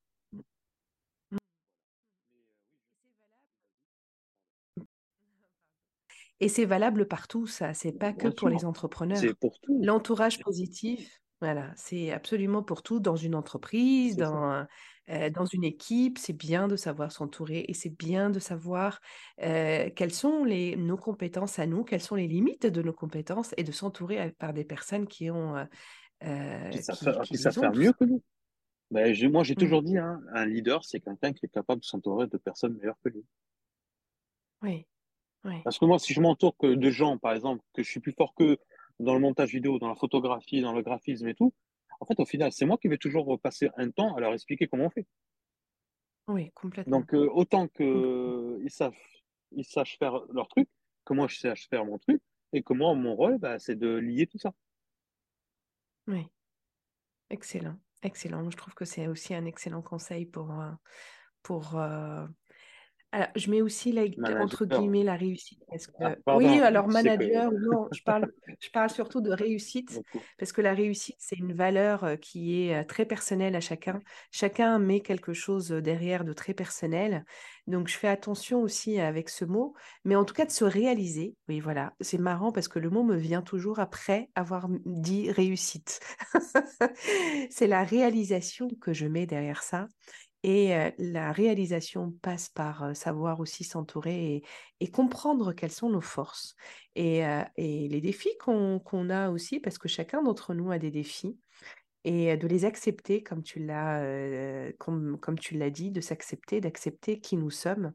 [6.40, 7.72] Et c'est valable partout, ça.
[7.72, 9.18] C'est pas que pour les entrepreneurs.
[9.18, 9.80] C'est pour tout.
[9.82, 14.66] L'entourage positif, voilà, c'est absolument pour tout dans une entreprise, dans,
[15.10, 16.18] euh, dans une équipe.
[16.18, 19.00] C'est bien de savoir s'entourer et c'est bien de savoir
[19.42, 23.52] euh, quelles sont les, nos compétences à nous, quelles sont les limites de nos compétences
[23.56, 25.64] et de s'entourer par des personnes qui ont, euh,
[26.24, 28.22] euh, Qui savent qui, faire, qui qui savent faire mieux que nous.
[28.90, 29.58] Ben, moi, j'ai Mm.
[29.58, 32.98] toujours dit, hein, un leader, c'est quelqu'un qui est capable de s'entourer de personnes meilleures
[33.04, 33.24] que lui.
[34.62, 34.86] Oui,
[35.44, 38.00] oui, Parce que moi, si je m'entoure que de gens, par exemple, que je suis
[38.00, 38.58] plus fort que
[38.98, 41.52] dans le montage vidéo, dans la photographie, dans le graphisme et tout,
[42.00, 44.66] en fait, au final, c'est moi qui vais toujours passer un temps à leur expliquer
[44.66, 45.06] comment on fait.
[46.28, 46.98] oui, complètement.
[46.98, 48.96] Donc, euh, autant qu'ils savent,
[49.52, 50.68] ils sachent faire leur truc,
[51.04, 52.20] que moi, je sache faire mon truc,
[52.52, 54.52] et que moi, mon rôle, bah, c'est de lier tout ça.
[56.06, 56.26] Oui,
[57.30, 58.48] excellent, excellent.
[58.50, 60.70] Je trouve que c'est aussi un excellent conseil pour, euh,
[61.42, 62.26] pour euh,
[63.16, 64.04] Alors, je mets aussi la-
[64.42, 66.92] entre guillemets la réussite parce que Ah, oui, alors que.
[66.92, 70.02] manager, non, je parle, je parle surtout de réussite
[70.38, 74.00] parce que la réussite, c'est une valeur euh, qui est euh, très personnelle à chacun.
[74.32, 77.24] Chacun met quelque chose euh, derrière de très personnel.
[77.66, 81.36] Donc, je fais attention aussi avec ce mot, mais en tout cas de se réaliser.
[81.48, 86.00] Oui, voilà, c'est marrant parce que le mot me vient toujours après avoir dit réussite.
[87.50, 89.86] C'est la réalisation que je mets derrière ça.
[90.48, 94.44] Et la réalisation passe par savoir aussi s'entourer et,
[94.78, 96.54] et comprendre quelles sont nos forces
[96.94, 97.22] et,
[97.56, 101.36] et les défis qu'on a aussi, parce que chacun d'entre nous a des défis,
[102.06, 106.60] et de les accepter comme tu l'as euh, comme, comme tu l'as dit, de s'accepter,
[106.60, 107.92] d'accepter qui nous sommes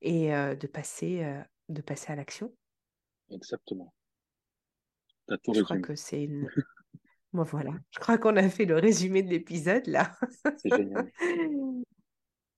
[0.00, 1.38] et euh, de passer, euh,
[1.68, 2.54] de passer à l'action.
[3.30, 3.92] exactement.
[5.26, 6.48] T'as tout Je crois que c'est une...
[7.32, 10.16] Bon, voilà, je crois qu'on a fait le résumé de l'épisode là.
[10.58, 11.10] C'est génial.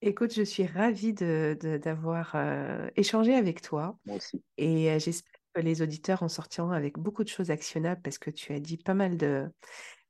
[0.01, 4.43] Écoute, je suis ravie de, de- d'avoir euh, échangé avec toi Moi aussi.
[4.57, 8.29] et euh, j'espère que les auditeurs en sortiront avec beaucoup de choses actionnables parce que
[8.29, 9.49] tu as dit pas mal de,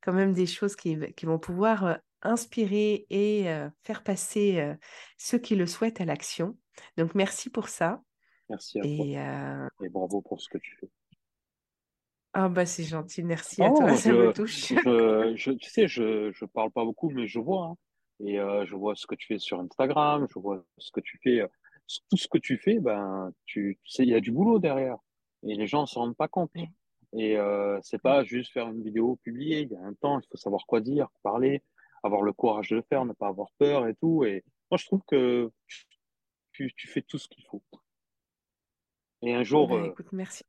[0.02, 1.94] quand même des choses qui, qui vont pouvoir euh,
[2.24, 3.46] inspirer et
[3.84, 4.74] faire passer
[5.20, 6.58] ceux qui le souhaitent à l'action.
[6.98, 8.02] Donc, merci pour ça.
[8.50, 8.90] Merci à toi.
[8.92, 10.90] Et euh, Et bravo pour ce que tu fais.
[12.38, 14.74] Ah bah c'est gentil, merci à toi, ça me je, touche.
[14.74, 17.76] je, je, tu sais, je, je parle pas beaucoup, mais je vois, hein.
[18.24, 21.18] Et euh, je vois ce que tu fais sur Instagram, je vois ce que tu
[21.24, 21.48] fais, euh,
[22.10, 24.98] tout ce que tu fais, ben, tu, tu sais, il y a du boulot derrière.
[25.44, 26.52] Et les gens s'en rendent pas compte.
[27.14, 29.62] Et euh, c'est pas juste faire une vidéo publiée.
[29.62, 31.62] Il y a un temps, il faut savoir quoi dire, parler,
[32.04, 34.24] avoir le courage de le faire, ne pas avoir peur et tout.
[34.26, 35.52] Et moi, je trouve que
[36.52, 37.64] tu, tu fais tout ce qu'il faut.
[39.22, 40.44] Et un jour, Ben, euh, écoute, merci.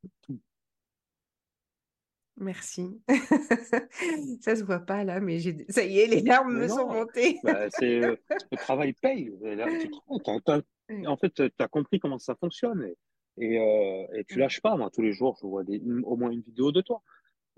[2.39, 3.01] Merci.
[4.41, 5.65] Ça se voit pas là, mais j'ai...
[5.69, 7.39] ça y est, les larmes Mais me sont montées.
[7.43, 8.15] bah, c'est, euh,
[8.51, 9.31] le travail paye.
[9.41, 12.83] Là, tu te rends compte, t'as- t'as- en fait, tu as compris comment ça fonctionne
[12.83, 12.95] et,
[13.43, 14.75] et, euh, et tu lâches pas.
[14.77, 17.01] Moi, tous les jours, je vois des, au moins une vidéo de toi.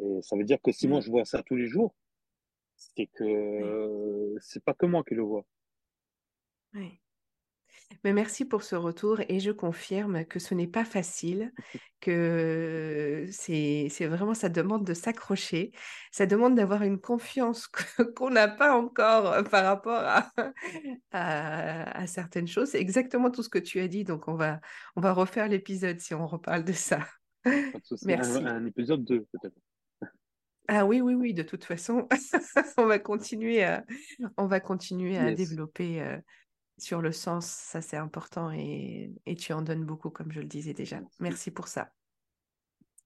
[0.02, 1.94] Et ça veut dire que si moi, je vois ça tous les jours,
[2.78, 5.46] c'est que euh, c'est pas que moi qui le vois.
[6.74, 7.00] oui.
[8.04, 11.52] Mais merci pour ce retour et je confirme que ce n'est pas facile,
[12.00, 15.72] que c'est vraiment, ça demande de s'accrocher,
[16.12, 17.68] ça demande d'avoir une confiance
[18.16, 20.32] qu'on n'a pas encore euh, par rapport à,
[21.12, 22.70] à, à certaines choses.
[22.70, 24.60] C'est exactement tout ce que tu as dit, donc on va,
[24.96, 27.00] on va refaire l'épisode si on reparle de ça.
[27.46, 27.62] Un,
[28.06, 28.38] Merci.
[28.46, 29.56] un épisode 2, peut-être.
[30.68, 32.08] Ah oui, oui, oui, de toute façon,
[32.78, 33.84] on va continuer à,
[34.38, 35.38] on va continuer à Yes.
[35.38, 36.18] développer euh,
[36.82, 40.48] sur le sens, ça c'est important et, et tu en donnes beaucoup, comme je le
[40.48, 40.98] disais déjà.
[40.98, 41.18] Merci.
[41.20, 41.92] Merci pour ça.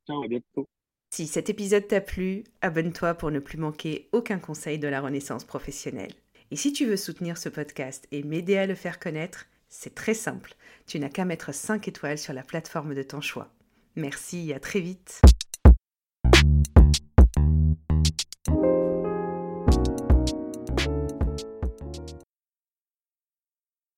[0.08, 0.68] Ciao, à bientôt.
[1.14, 5.44] Si cet épisode t'a plu, abonne-toi pour ne plus manquer aucun conseil de la renaissance
[5.44, 6.14] professionnelle.
[6.50, 10.14] Et si tu veux soutenir ce podcast et m'aider à le faire connaître, c'est très
[10.14, 10.56] simple.
[10.88, 13.52] Tu n'as qu'à mettre 5 étoiles sur la plateforme de ton choix.
[13.96, 15.22] Merci, à très vite.